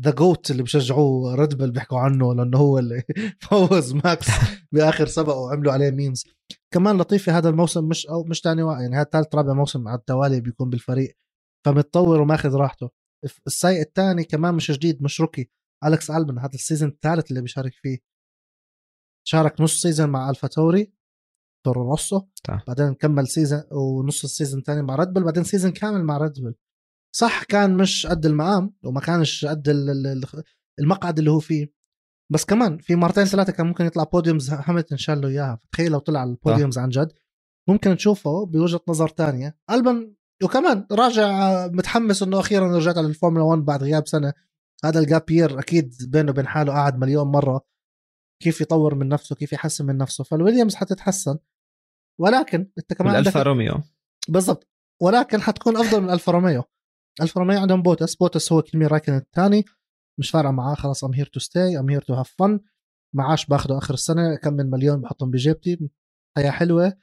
[0.00, 3.02] the GOAT اللي بشجعوه ريد بل بيحكوا عنه لأنه هو اللي
[3.42, 4.26] فوز ماكس
[4.72, 6.24] بآخر سبق وعملوا عليه memes
[6.74, 10.40] كمان لطيفي هذا الموسم مش أو مش ثاني يعني هذا ثالث رابع موسم على التوالي
[10.40, 11.16] بيكون بالفريق.
[11.66, 12.90] فمتطور وماخذ راحته.
[13.46, 15.50] السايق الثاني كمان مش جديد مش rookie.
[15.84, 17.98] الكس ألبن هذا ال season الثالث اللي بيشارك فيه.
[19.26, 20.92] شارك نص season مع ألفا توري
[21.66, 22.22] تورو روسو.
[22.66, 26.32] بعدين كمل season ونص ال season الثاني مع ريد بل بعدين season كامل مع ريد
[26.40, 26.54] بل
[27.16, 30.42] صح كان مش قد المقام وما كانش قد ال- ال- ال-
[30.80, 31.74] المقعد اللي هو فيه.
[32.32, 35.60] بس كمان في مرتين ثلاثة كان ممكن يطلع podiums هاملتون شال له إياها.
[35.72, 37.12] تخيل لو طلع ال podiums عن جد.
[37.68, 39.58] ممكن نشوفه بوجهة نظر تانية.
[39.70, 40.14] ألبن
[40.44, 41.28] وكمان راجع
[41.66, 44.32] متحمس إنه أخيرا رجعت على الفورمولا 1 بعد غياب سنة.
[44.84, 47.66] هذا ال gap year أكيد بينه وبين حاله قعد مليون مرة.
[48.42, 50.24] كيف يطور من نفسه كيف يحسن من نفسه.
[50.24, 51.38] فالويليامز حتتحسن.
[52.20, 53.82] ولكن أنت كمان عندك روميو.
[54.28, 54.68] بالضبط.
[55.02, 56.62] ولكن حتكون أفضل من ألفا روميو.
[57.22, 58.14] ألفا روميو عندهم بوتس.
[58.14, 59.64] بوتس هو كيمي رايكن الثاني.
[60.18, 60.74] مش فارقة معاه.
[60.74, 62.60] خلاص I'm here to stay I'm here to have fun
[63.14, 64.36] معاش باخده آخر السنة.
[64.36, 65.90] كم من مليون بحطهم بجيبتي.
[66.36, 66.96] حياة حلوة.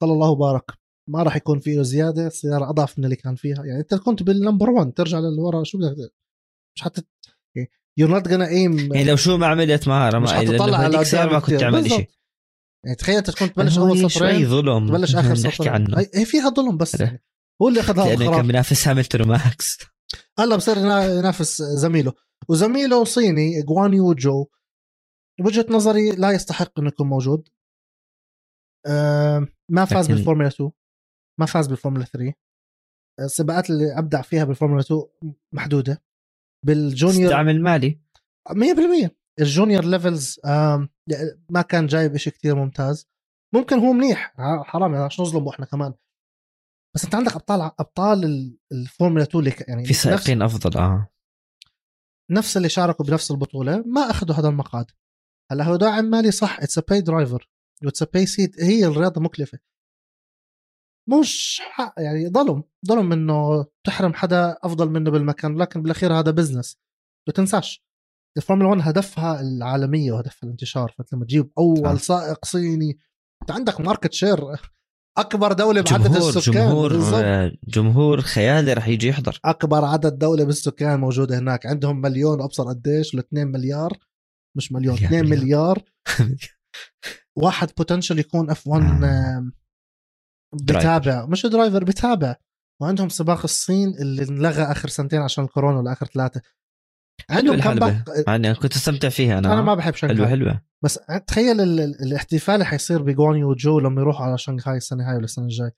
[0.00, 3.64] قال الله بارك ما راح يكون فيه زيادة السياره اضعف من اللي كان فيها.
[3.64, 6.12] يعني أنت كنت بالنمبر 1 ترجع للورا شو بدك
[6.76, 7.02] مش حتى
[7.98, 11.38] يور نوت جونا ايم يعني لو شو ما عملت معاه مش ما حتطلع على ما
[11.40, 11.54] كنت.
[11.60, 11.90] تعمل.
[11.90, 12.08] شيء
[12.84, 14.88] يعني تخيل أنت كنت تبلش أول شوي صفرين ظلم.
[14.88, 15.98] تبلش آخر صفرين عنه.
[16.14, 17.06] هي فيها ظلم بس لا.
[17.06, 17.22] يعني
[17.62, 19.78] هو اللي أخذ هذا لأنه كان بينافس هاملتون وماكس.
[20.38, 22.12] هلا بصير ينا- ينافس زميله.
[22.48, 24.46] وزميله صيني جوانيو جو
[25.40, 27.48] بوجهة نظري لا يستحق إنه يكون موجود.
[28.86, 30.70] آه، ما فاز بالفورمولا 2
[31.42, 32.32] ما فاز بالفورمولا 3
[33.20, 35.02] السباقات اللي أبدع فيها بالفورمولا 2
[35.54, 36.02] محدودة.
[36.66, 38.00] بال junior استعمل مالي.
[38.50, 39.10] 100%
[39.40, 40.40] ال junior levels
[41.50, 43.08] ما كان جايب شيء كتير ممتاز.
[43.54, 44.34] ممكن هو منيح.
[44.64, 45.94] حرام يعني عشان نظلمه إحنا كمان.
[46.96, 51.08] بس أنت عندك أبطال أبطال ال- الفورمولا 2 اللي يعني في سائقين أفضل آه.
[52.30, 54.90] نفس اللي شاركوا بنفس البطولة ما أخذوا هذا المقعد
[55.50, 57.50] هلا هو داعم مالي صح it's a pay driver
[57.84, 59.58] و it's a pay seat هي الرياضة مكلفة.
[61.08, 66.78] مش حق يعني ظلم ظلم إنه تحرم حدا أفضل منه بالمكان لكن بالأخير هذا business
[67.28, 67.84] ما تنساش
[68.36, 71.94] الفورمولا 1 هدفها العالمية وهدفها الانتشار فأنت لما تجيب أول آه.
[71.94, 72.98] سائق صيني
[73.42, 74.38] أنت عندك market share
[75.18, 77.22] أكبر دولة بعدد جمهور السكان جمهور بالضبط.
[77.24, 82.68] آه، جمهور خيالي رح يجي يحضر أكبر عدد دولة بالسكان موجودة هناك عندهم مليون وأبصر
[82.68, 83.92] قديش ل 2 مليار
[84.56, 85.40] مش مليون مليار 2 مليار.
[85.40, 85.82] مليار
[87.42, 89.50] واحد potential يكون F1 آه.
[90.54, 91.26] بتابع.
[91.26, 92.36] مش driver بتابع.
[92.82, 96.40] وعندهم سباق الصين اللي انلغى آخر سنتين عشان الكورونا ولا اخر ثلاثة.
[97.30, 100.28] عندهم comeback أنا كنت استمتع فيها أنا أنا ما بحب شنغهاي.
[100.30, 105.08] حلوة بس تخيل ال- ال- الاحتفال اللي حيصير بجوانيو وجو لما يروحوا على شنغهاي السنة
[105.10, 105.70] هاي ولا السنة الجاي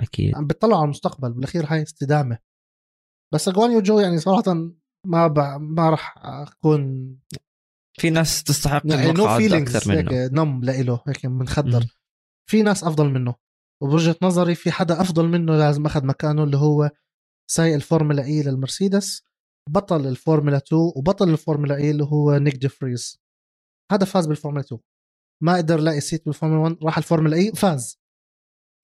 [0.00, 0.34] أكيد.
[0.36, 2.38] عم بيطلعوا على المستقبل بالأخير هاي استدامة.
[3.34, 4.54] بس جوانيو وجو يعني صراحة
[5.06, 5.38] ما ب...
[5.60, 7.16] ما راح أكون
[8.00, 11.84] في ناس تستحق يعني نو فيلينجز أكثر هيك منه نم لإله هيك منخدر.
[12.50, 13.34] في ناس أفضل منه.
[13.82, 16.90] وبوجهة نظري في حدا أفضل منه لازم أخذ مكانه اللي هو
[17.50, 19.22] سايق الفورمولا إي للمرسيدس
[19.70, 23.20] بطل الفورمولا 2 وبطل الفورمولا إي اللي هو نيك ديفريز.
[23.92, 24.80] هذا فاز بالفورمولا 2
[25.42, 27.98] ما قدر لاقي seat بالفورمولا 1 راح الفورمولا E فاز.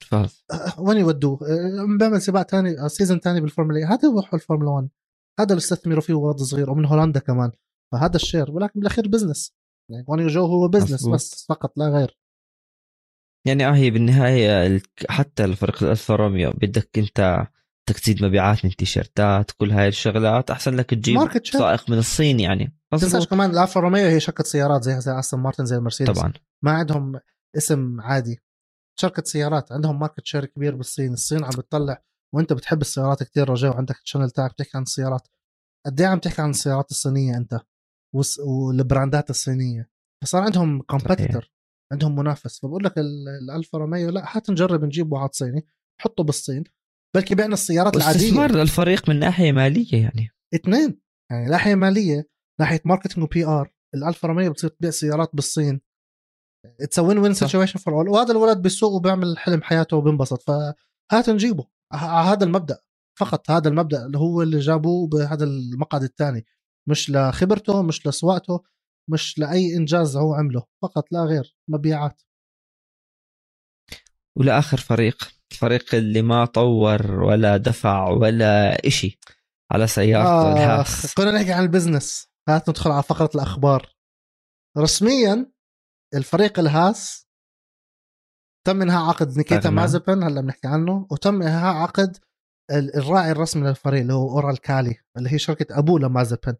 [0.04, 0.44] فاز.
[0.52, 3.84] أه، وين يودوه؟ أه، بيعمل سباق ثاني season ثاني بالفورمولا E.
[3.84, 4.88] هذا يروحوا الفورمولا 1
[5.40, 7.52] هذا اللي استثمروا فيه ولد صغير ومن هولندا كمان.
[7.92, 9.54] فهذا ال share ولكن بالأخير business
[9.90, 11.08] يعني وانيو جو هو business.
[11.08, 12.19] بس فقط لا غير.
[13.46, 17.46] يعني آه هي بالنهاية ال- حتى الفريق الألفا روميو بدك أنت
[17.86, 22.76] تزيد مبيعات من تيشيرتات كل هاي الشغلات أحسن لك تجيب سائق من الصين يعني.
[22.90, 26.32] تنساش كمان الألفا روميو هي شركة سيارات زي زي أستون مارتن زي المرسيدس طبعا.
[26.64, 27.20] ما عندهم
[27.56, 28.40] اسم عادي.
[29.00, 31.12] شركة سيارات عندهم market share كبير بالصين.
[31.12, 32.02] الصين عم بتطلع
[32.34, 35.28] وأنت بتحب السيارات كتير رجاء وعندك ال channel تاعك بتحكي عن السيارات.
[35.86, 37.60] قد إيه عم تحكي عن السيارات الصينية أنت؟
[38.46, 39.90] وال brandات الصينية.
[40.22, 41.50] فصار عندهم competitor
[41.92, 42.60] عندهم منافس.
[42.60, 45.66] فبقول لك ال- الألفا روميو لا هات نجرب نجيب واحد صيني
[46.00, 46.64] حطه بالصين
[47.16, 48.20] بلكي بعنا السيارات العادية.
[48.20, 50.28] واستثمار الفريق من ناحية مالية يعني.
[50.54, 52.28] اثنين يعني ناحية مالية
[52.60, 55.80] ناحية marketing و PR الألفا روميو بتصير تبيع سيارات بالصين.
[56.80, 57.34] it's win win.
[57.34, 60.42] situation for all وهذا الولد بالسوق وبيعمل حلم حياته وبينبسط.
[60.42, 61.66] فهات نجيبه.
[61.92, 62.78] على هذا المبدأ.
[63.18, 66.46] فقط هذا المبدأ اللي هو اللي جابوه بهذا المقعد الثاني.
[66.88, 68.62] مش لخبرته مش لسواقته.
[69.10, 72.22] مش لأي إنجاز هو عمله فقط لا غير مبيعات.
[74.38, 79.18] ولآخر فريق الفريق اللي ما طور ولا دفع ولا إشي
[79.72, 83.94] على سيارته الهاس آه كنا نحكي عن ال business هات ندخل على فقرة الأخبار.
[84.78, 85.52] رسميا
[86.14, 87.26] الفريق الهاس
[88.66, 89.70] تم إنهاء عقد نيكيتا.
[89.70, 92.16] مازبن هلأ بنحكي عنه وتم إنهاء عقد
[92.70, 96.56] ال- الراعي الرسمي للفريق اللي هو أورال كالي اللي هي شركة أبوه لمازبن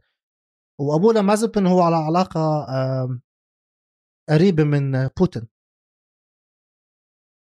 [0.80, 2.66] وأبوه لمازبن هو على علاقة
[4.28, 5.48] قريبة من بوتين.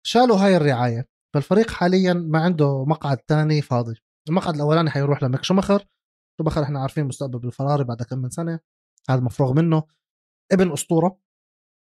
[0.05, 1.07] شالوا هاي الرعاية.
[1.33, 3.95] فالفريق حاليا ما عنده مقعد ثاني فاضي.
[4.29, 5.87] المقعد الأولاني حيروح لميك شومخر
[6.37, 8.59] شومخر إحنا عارفين مستقبل بالفراري بعد كم من سنة.
[9.09, 9.83] هذا مفروغ منه.
[10.51, 11.19] ابن أسطورة.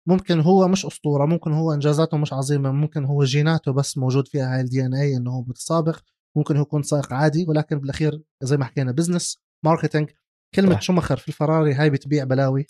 [0.08, 4.56] ممكن هو مش أسطورة ممكن هو إنجازاته مش عظيمة ممكن هو جيناته بس موجود فيها
[4.56, 5.99] هاي ال DNA إنه هو متسابق.
[6.38, 10.09] ممكن هو يكون سائق عادي ولكن بالأخير زي ما حكينا business marketing
[10.56, 10.82] كلمة صح.
[10.82, 12.68] شومخر في الفراري هاي بتبيع بلاوي.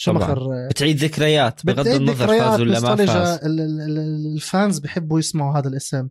[0.00, 2.96] شومخر بتعيد ذكريات بغض بتعيد النظر فاز ولا ما.
[2.96, 3.44] فاز.
[3.44, 6.08] ال- ال- ال- الfans بيحبوا يسمعوا هذا الاسم.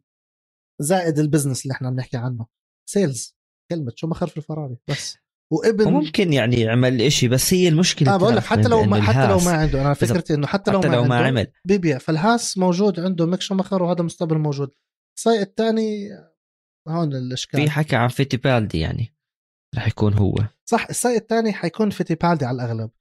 [0.82, 2.46] زائد ال business اللي إحنا عم نحكي عنه.
[2.90, 3.38] sales
[3.72, 5.18] كلمة شومخر في الفراري بس.
[5.52, 9.28] وابن وممكن يعني يعمل إشي بس هي المشكلة آه بقول لك حتى لو ما حتى
[9.28, 9.82] لو ما عنده.
[9.82, 11.48] أنا فكرتي إنه حتى لو حتى ما لو ما عنده عمل.
[11.66, 11.98] بيبيع.
[11.98, 14.70] فالهاس موجود عنده ميك شومخر وهذا مستقبل موجود.
[15.18, 16.10] السائق الثاني
[16.88, 17.62] هون الإشكال.
[17.62, 19.17] في حكي عن فيتي بالدي يعني.
[19.76, 20.36] رح يكون هو.
[20.66, 22.92] صح السائق الثاني حيكون فيتيبالدي على الأغلب.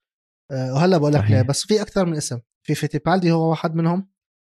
[0.51, 1.31] أه وهلا بقول لك.
[1.31, 2.41] ليه بس في أكثر من اسم.
[2.67, 4.09] في فيتيبالدي هو واحد منهم.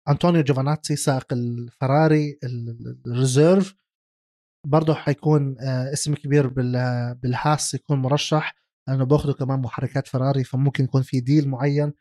[0.09, 3.75] أنطونيو جوفاناتسي سائق الفراري ال- ال reserve.
[4.67, 8.55] برضه حيكون آه، اسم كبير بال- بالهاس يكون مرشح
[8.89, 11.93] لأنه باخذوا كمان محركات فراري فممكن يكون في deal معين.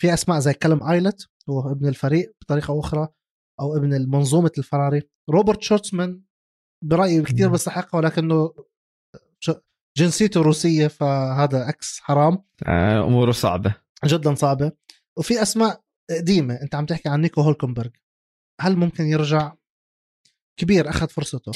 [0.00, 3.08] في أسماء زي كلم آيلت هو ابن الفريق بطريقة أخرى
[3.60, 5.02] أو ابن منظومة الفراري.
[5.30, 6.22] روبرت شورتسمان
[6.84, 7.48] برأيي كثير.
[7.48, 8.54] بيستحقها ولكنه
[9.96, 12.44] جنسيته روسية فهذا X حرام.
[12.66, 13.74] آه، أموره صعبة.
[14.04, 14.72] جدا صعبة.
[15.18, 15.80] وفي أسماء
[16.10, 17.90] قديمة أنت عم تحكي عن نيكو هولكنبرغ.
[18.60, 19.52] هل ممكن يرجع؟
[20.60, 21.52] كبير أخذ فرصته.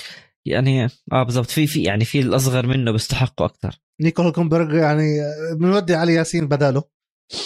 [0.46, 1.50] يعني آه بالضبط.
[1.50, 5.18] في في يعني في الأصغر منه بيستحقوا أكثر نيكو هولكنبرغ يعني
[5.54, 6.82] بنودي علي ياسين بداله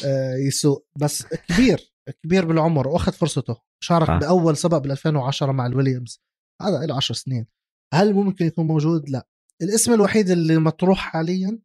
[0.07, 3.57] آه، يسوق بس كبير كبير بالعمر وأخذ فرصته.
[3.81, 4.15] شارك آه.
[4.15, 4.19] آه.
[4.19, 6.23] بأول سبق بال 2010 مع الويليامز.
[6.63, 7.47] هذا له 10 سنين.
[7.95, 9.29] هل ممكن يكون موجود؟ لا.
[9.63, 11.59] الاسم الوحيد اللي مطروح حاليا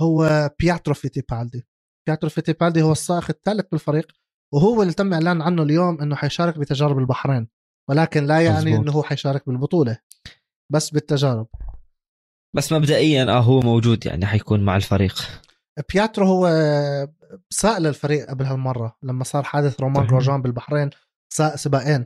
[0.00, 1.66] هو بياترو فيتيبالدي
[2.08, 4.12] بياترو فيتيبالدي هو السائق الثالث بالفريق
[4.54, 7.48] وهو اللي تم إعلان عنه اليوم إنه حيشارك بتجارب البحرين
[7.90, 8.80] ولكن لا يعني مزبوط.
[8.80, 9.98] إنه هو حيشارك بالبطولة
[10.72, 11.46] بس بالتجارب
[12.56, 15.14] بس مبدئيا آه هو موجود يعني حيكون مع الفريق
[15.94, 16.48] بياترو هو
[17.50, 20.06] ساق للفريق قبل هالمرة لما صار حادث رومان.
[20.06, 20.90] جروجان بالبحرين
[21.32, 22.04] ساق سباقين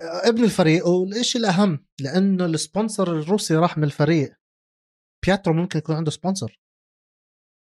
[0.00, 4.32] ابن الفريق والشيء الأهم لأنه ال sponsor الروسي راح من الفريق
[5.26, 6.60] بياترو ممكن يكون عنده sponsor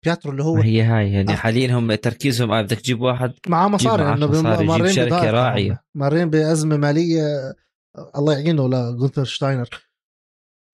[0.06, 1.36] بياترو اللي هو هي هاي يعني آه.
[1.36, 5.72] حاليا هم تركيزهم آه بدك تجيب واحد معاه مصاري انه مارين راعية.
[5.72, 5.78] هم.
[5.96, 7.56] مارين بأزمة مالية
[8.18, 9.70] الله يعينه لجونتر شتاينر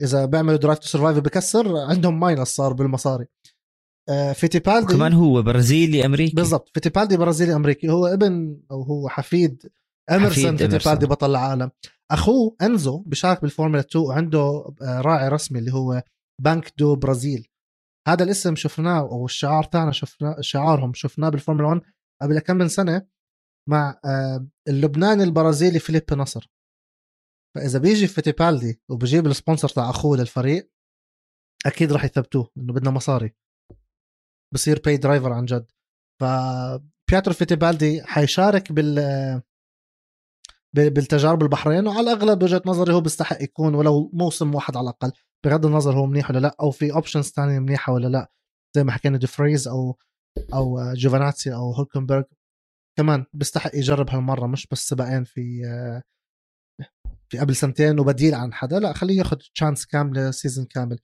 [0.01, 3.25] إذا بيعملوا Drive to Survive بكسر عندهم minus صار بالمصاري
[4.09, 9.71] آه، فيتيبالدي كمان هو برازيلي أمريكي بالضبط فيتيبالدي برازيلي أمريكي هو ابن أو هو حفيد
[10.11, 11.05] إيمرسون فيتيبالدي.
[11.05, 11.71] بطل العالم.
[12.11, 14.39] أخوه أنزو بيشارك بالفورمولا 2 وعنده
[14.81, 16.03] آه، راعي رسمي اللي هو
[16.41, 17.47] بانك دو برازيل.
[18.07, 21.81] هذا الاسم شفناه أو الشعار تاعنا شفناه شعارهم شفناه بالفورمولا 1
[22.21, 23.07] قبل كم من سنة
[23.69, 26.51] مع آه، اللبناني البرازيلي فيليب نصر.
[27.55, 30.71] فإذا بيجي فيتيبالدي وبجيب ال sponsor تاع أخوه للفريق
[31.65, 33.35] أكيد راح يثبتوه إنه بدنا مصاري.
[34.53, 35.71] بصير pay driver عن جد.
[36.21, 39.41] فبياترو فيتيبالدي حيشارك بال بال-
[40.75, 45.11] بالتجارب البحرين وعلى الأغلب وجهة نظري هو بيستحق يكون ولو موسم واحد على الأقل.
[45.45, 48.31] بغض النظر هو منيح ولا لا أو في options ثانية منيحة ولا لا
[48.75, 49.97] زي ما حكينا ديفريز أو
[50.53, 52.23] أو جوفاناتسي أو هولكنبرغ.
[52.97, 55.61] كمان بيستحق يجرب هالمرة مش بس سباقين في
[57.29, 60.99] في قبل سنتين وبديل عن حدا لا خليه ياخذ chance كاملة season كامل.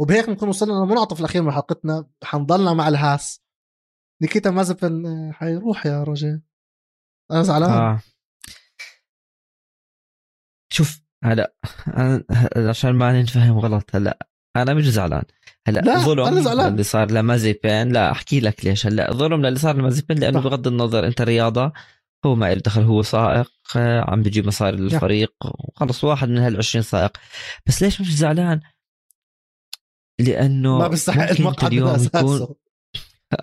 [0.00, 2.08] وبهيك بنكون وصلنا للمنعطف الأخير من حلقتنا.
[2.24, 3.42] حنضلنا مع الهاس.
[4.22, 6.42] نيكيتا مازبن آه، حيروح يا رجل
[7.30, 7.70] أنا زعلان.
[7.70, 8.00] آه.
[10.72, 11.54] شوف هلا
[11.96, 12.24] أنا
[12.56, 15.22] عشان ما ننفهم غلط هلا أنا مش زعلان.
[15.68, 16.72] هلا لا، ظلم أنا زعلان.
[16.72, 18.86] اللي صار لمازيبين لا أحكي لك ليش.
[18.86, 20.44] هلا ظلم للي صار لمازيبين لأنه صح.
[20.44, 21.72] بغض النظر أنت رياضة
[22.26, 26.56] هو ما له دخل هو سائق آه، عم بيجيب مصاري للفريق وخلص واحد من هال
[26.56, 27.12] 20 سائق.
[27.66, 28.60] بس ليش مش زعلان؟
[30.20, 32.54] لأنه ما بيستحق المقعد اليوم يكون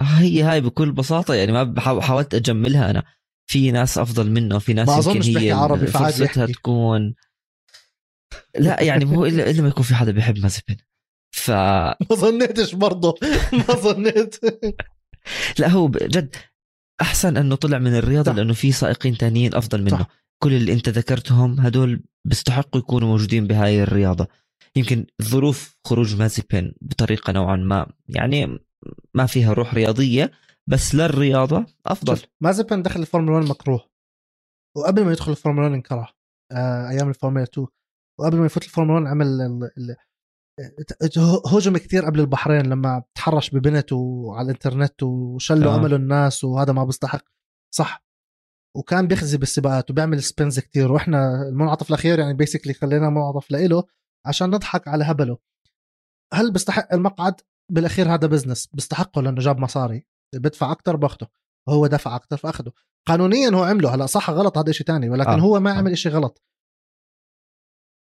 [0.01, 3.03] هي هاي بكل بساطة يعني ما حاولت أجملها أنا.
[3.49, 6.53] في ناس أفضل منه في ناس ما بيحكي هي عربي، فعادي فرصتها يحكي.
[6.53, 7.15] تكون
[8.59, 10.75] لا يعني هو الا إلا ما يكون في حدا بيحب مازبن
[11.35, 11.51] ف
[12.09, 13.15] ما ظنيتش برضه
[13.53, 14.35] ما ظنيت
[15.59, 16.35] لا هو جد
[17.01, 18.37] أحسن إنه طلع من الرياضة صح.
[18.37, 20.07] لأنه في سائقين تانيين أفضل منه صح.
[20.43, 24.27] كل اللي أنت ذكرتهم هدول بيستحقوا يكونوا موجودين بهاي الرياضة
[24.75, 28.59] يمكن ظروف خروج مازيبين بطريقة نوعا ما يعني
[29.13, 30.31] ما فيها روح رياضية
[30.69, 32.21] بس للرياضة أفضل.
[32.43, 33.89] مازبن دخل الفورمولا 1 مكروه.
[34.77, 36.09] وقبل ما يدخل الفورمولا 1 أنكره.
[36.51, 37.67] آه أيام الفورمولا 2
[38.19, 39.95] وقبل ما يفوت الفورمولا 1 عمل ال- ال-
[41.53, 45.75] هجم كثير قبل البحرين لما تحرش ببنت وعلى الإنترنت وشالوا آه.
[45.75, 47.23] امله الناس وهذا ما بيستحق.
[47.75, 48.03] صح.
[48.77, 53.83] وكان بيخزي بالسباقات وبيعمل spins كتير وإحنا المنعطف الأخير يعني بيسكلي خلينا منعطف لإله
[54.25, 55.37] عشان نضحك على هبله.
[56.33, 57.41] هل بيستحق المقعد؟
[57.71, 60.05] بالأخير هذا business بيستحقه لأنه جاب مصاري.
[60.35, 61.27] بدفع أكثر باخده
[61.67, 62.71] وهو دفع أكثر فاخده
[63.07, 65.35] قانونيا هو عمله هلأ صح غلط هذا شيء تاني ولكن آه.
[65.35, 65.39] آه.
[65.39, 65.73] هو ما آه.
[65.73, 66.43] عمل شيء غلط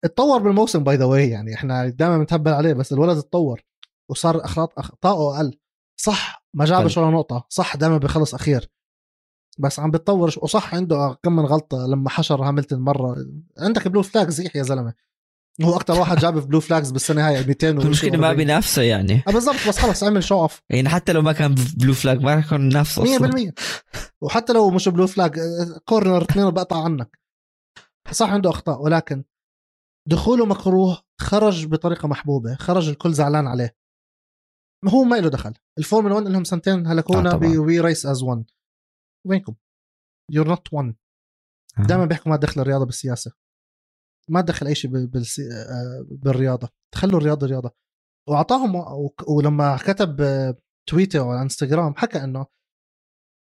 [0.04, 3.64] اتطور بالموسم by the way يعني إحنا دائما بنتهبل عليه بس الولد اتطور
[4.10, 5.58] وصار اخلاط اخطائه أقل
[5.96, 8.70] صح ما جابش ولا نقطة صح دائما بيخلص أخير
[9.58, 13.16] بس عم بتطور وصح عنده كم من غلطة لما حشر هاملتون مرة
[13.58, 14.94] عندك blue flags يحيى يا زلمة
[15.62, 19.22] هو أكثر واحد جاب في blue flags بالسنة هاي 200 المشكلة ما بينافسه يعني.
[19.28, 22.32] آه بالضبط بس خلص عمل show off يعني حتى لو ما كان blue flag ما
[22.32, 23.30] يكون نفسه أصلا.
[23.30, 23.52] 100%
[24.20, 25.38] وحتى لو مش blue flag
[25.84, 27.18] corner اثنين بقطع عنك.
[28.10, 29.24] صح عنده أخطاء ولكن
[30.08, 33.76] دخوله مكروه خرج بطريقة محبوبة خرج الكل زعلان عليه.
[34.84, 35.54] ما هو ما له دخل.
[35.78, 37.58] الفورمولا 1 لهم سنتين هلكونا آه طبعاً.
[37.58, 38.44] we race as 1
[39.26, 39.54] وينكم؟
[40.32, 40.94] you're not 1
[41.78, 41.82] آه.
[41.82, 43.32] دائما بيحكوا ما تدخل الرياضة بالسياسة.
[44.30, 44.90] ما تدخل أي شيء.
[44.96, 46.68] آه، بالرياضة.
[46.94, 47.70] خلوا الرياضة رياضة.
[48.28, 48.74] وأعطاهم
[49.28, 50.16] ولما كتب
[50.88, 52.46] تويتر على إنستغرام حكى إنه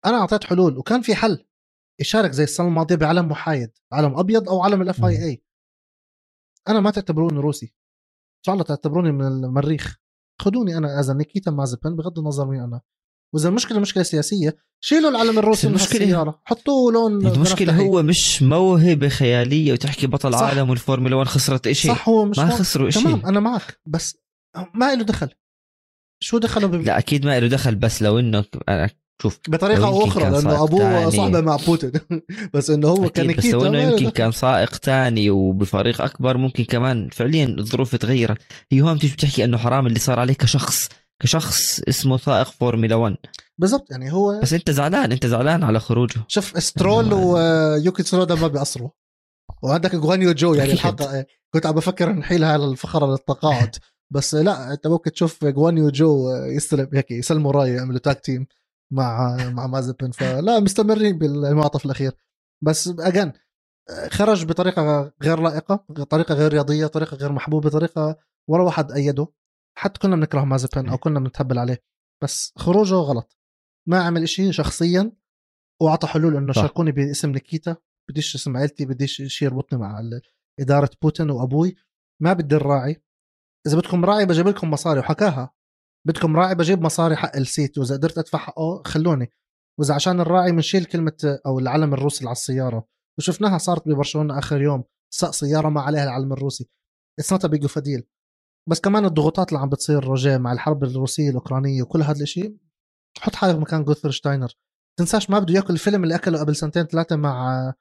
[0.06, 1.46] أنا أعطيت حلول وكان في حل.
[2.02, 5.44] يشارك زي السنة الماضية بعلم محايد علم أبيض أو علم ال FIA
[6.68, 7.66] أنا ما تعتبروني روسي.
[7.66, 9.98] إن شاء الله تعتبروني من المريخ.
[10.42, 12.82] خدوني أنا as نيكيتا مازبن بغض النظر مين أنا.
[13.34, 17.88] وإذا المشكلة مشكلة سياسية شيلوا العلم الروسي من السيارة حطوه لون المشكلة بنفسجي.
[17.90, 20.42] هو مش موهبة خيالية وتحكي بطل صح.
[20.42, 24.18] عالم والفورمولا 1 خسرت إشي صح هو مش ما خسروا إشي تمام أنا معك بس
[24.74, 25.30] ما له دخل
[26.24, 26.76] شو دخله ب...
[26.76, 28.46] لا أكيد ما له دخل بس لو إنه
[29.22, 31.12] شوف بطريقة أو أخرى لأنه أبوه تاني.
[31.12, 31.92] صاحبه مع بوتين
[32.54, 34.10] بس إنه هو كان بس لو إنه يمكن.
[34.10, 38.38] كان سائق تاني وبفريق أكبر ممكن كمان فعليا الظروف تغيرت
[38.72, 40.90] هي هون بتيجي بتحكي إنه حرام اللي صار عليه كشخص
[41.24, 43.16] كشخص اسمه سائق فورمولا 1
[43.58, 46.22] بالضبط يعني هو بس انت زعلان انت زعلان على خروجه.
[46.28, 48.90] شوف سترول ويوكي تسونودا ما بيقصروا
[49.64, 50.72] وعندك Guanyu Zhou يعني.
[50.72, 53.76] الحلقة كنت عم بفكر نحيلها للفقره للتقاعد.
[54.14, 58.48] بس لا انت ممكن تشوف Guanyu Zhou يستلم هيك يسلموا رايه يعملوا tag team
[58.94, 62.12] مع مع مازبن فلا مستمرين بالمعطف الأخير.
[62.64, 63.34] بس اجا
[64.10, 65.76] خرج بطريقة غير لائقة
[66.10, 68.18] طريقة غير رياضية طريقة غير محبوبة طريقة
[68.50, 69.28] ولا واحد أيده.
[69.78, 71.84] حتى كنا بنكره مازبن أو كنا بنتهبل عليه.
[72.24, 73.38] بس خروجه غلط.
[73.88, 75.12] ما عمل إشي شخصيا
[75.82, 76.54] وأعطى حلول إنه.
[76.54, 77.76] شاركوني باسم نيكيتا.
[78.10, 80.02] بديش اسم عيلتي بديش شيء يربطني مع
[80.60, 81.76] إدارة بوتين وأبوي.
[82.22, 83.04] ما بدي الراعي.
[83.68, 85.54] إذا بدكم راعي بجيب لكم مصاري وحكاها.
[86.08, 89.32] بدكم راعي بجيب مصاري حق ال seat وإذا قدرت أدفع حقه خلوني.
[89.80, 92.88] وإذا عشان الراعي بنشيل كلمة أو العلم الروسي اللي على السيارة.
[93.18, 94.84] وشفناها صارت ببرشلونة آخر يوم.
[95.14, 96.70] ساق سيارة ما عليها العلم الروسي.
[97.20, 98.08] it's not big of a deal
[98.70, 102.56] بس كمان الضغوطات اللي عم بتصير روجيه مع الحرب الروسية الأوكرانية وكل هذا الإشي
[103.20, 104.54] حط حالك مكان جونتر شتاينر.
[105.00, 107.74] تنساش ما بده ياكل الفيلم اللي أكله قبل سنتين ثلاثة مع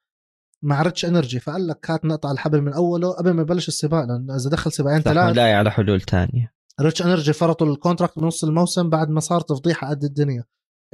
[0.64, 4.36] مع Rich Energy فقال لك هات نقطع الحبل من أوله قبل ما يبلش السباق لأنه
[4.36, 8.44] إذا دخل سباقين صح ثلاث لاقي على حلول تانية Rich Energy فرطوا ال contract بنص
[8.44, 10.44] الموسم بعد ما صارت فضيحه قد الدنيا.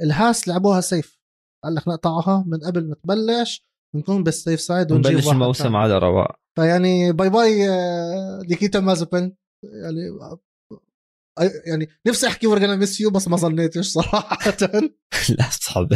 [0.01, 1.19] الهاس لعبوها safe.
[1.63, 5.75] قال لك نقطعها من قبل ما تبلش نكون بال safe side ونجيب نبلش الموسم.
[5.75, 6.35] على رواق.
[6.55, 9.33] فيعني bye bye آه، نيكيتا مازبن
[9.63, 10.09] يعني
[11.65, 14.37] يعني نفسي أحكي we're gonna miss you بس ما ظنيتش صراحة.
[15.37, 15.89] لا صعب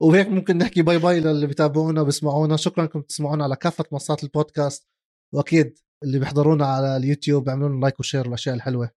[0.00, 2.56] وهيك ممكن نحكي bye bye للي بيتابعونا وبيسمعونا.
[2.56, 4.88] شكرا انكم تسمعونا على كافة منصات البودكاست.
[5.34, 8.90] وأكيد اللي بيحضرونا على اليوتيوب اعملوا لنا like و share الأشياء الحلوة.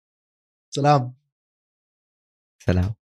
[0.76, 1.16] سلام.
[2.66, 3.01] سلام.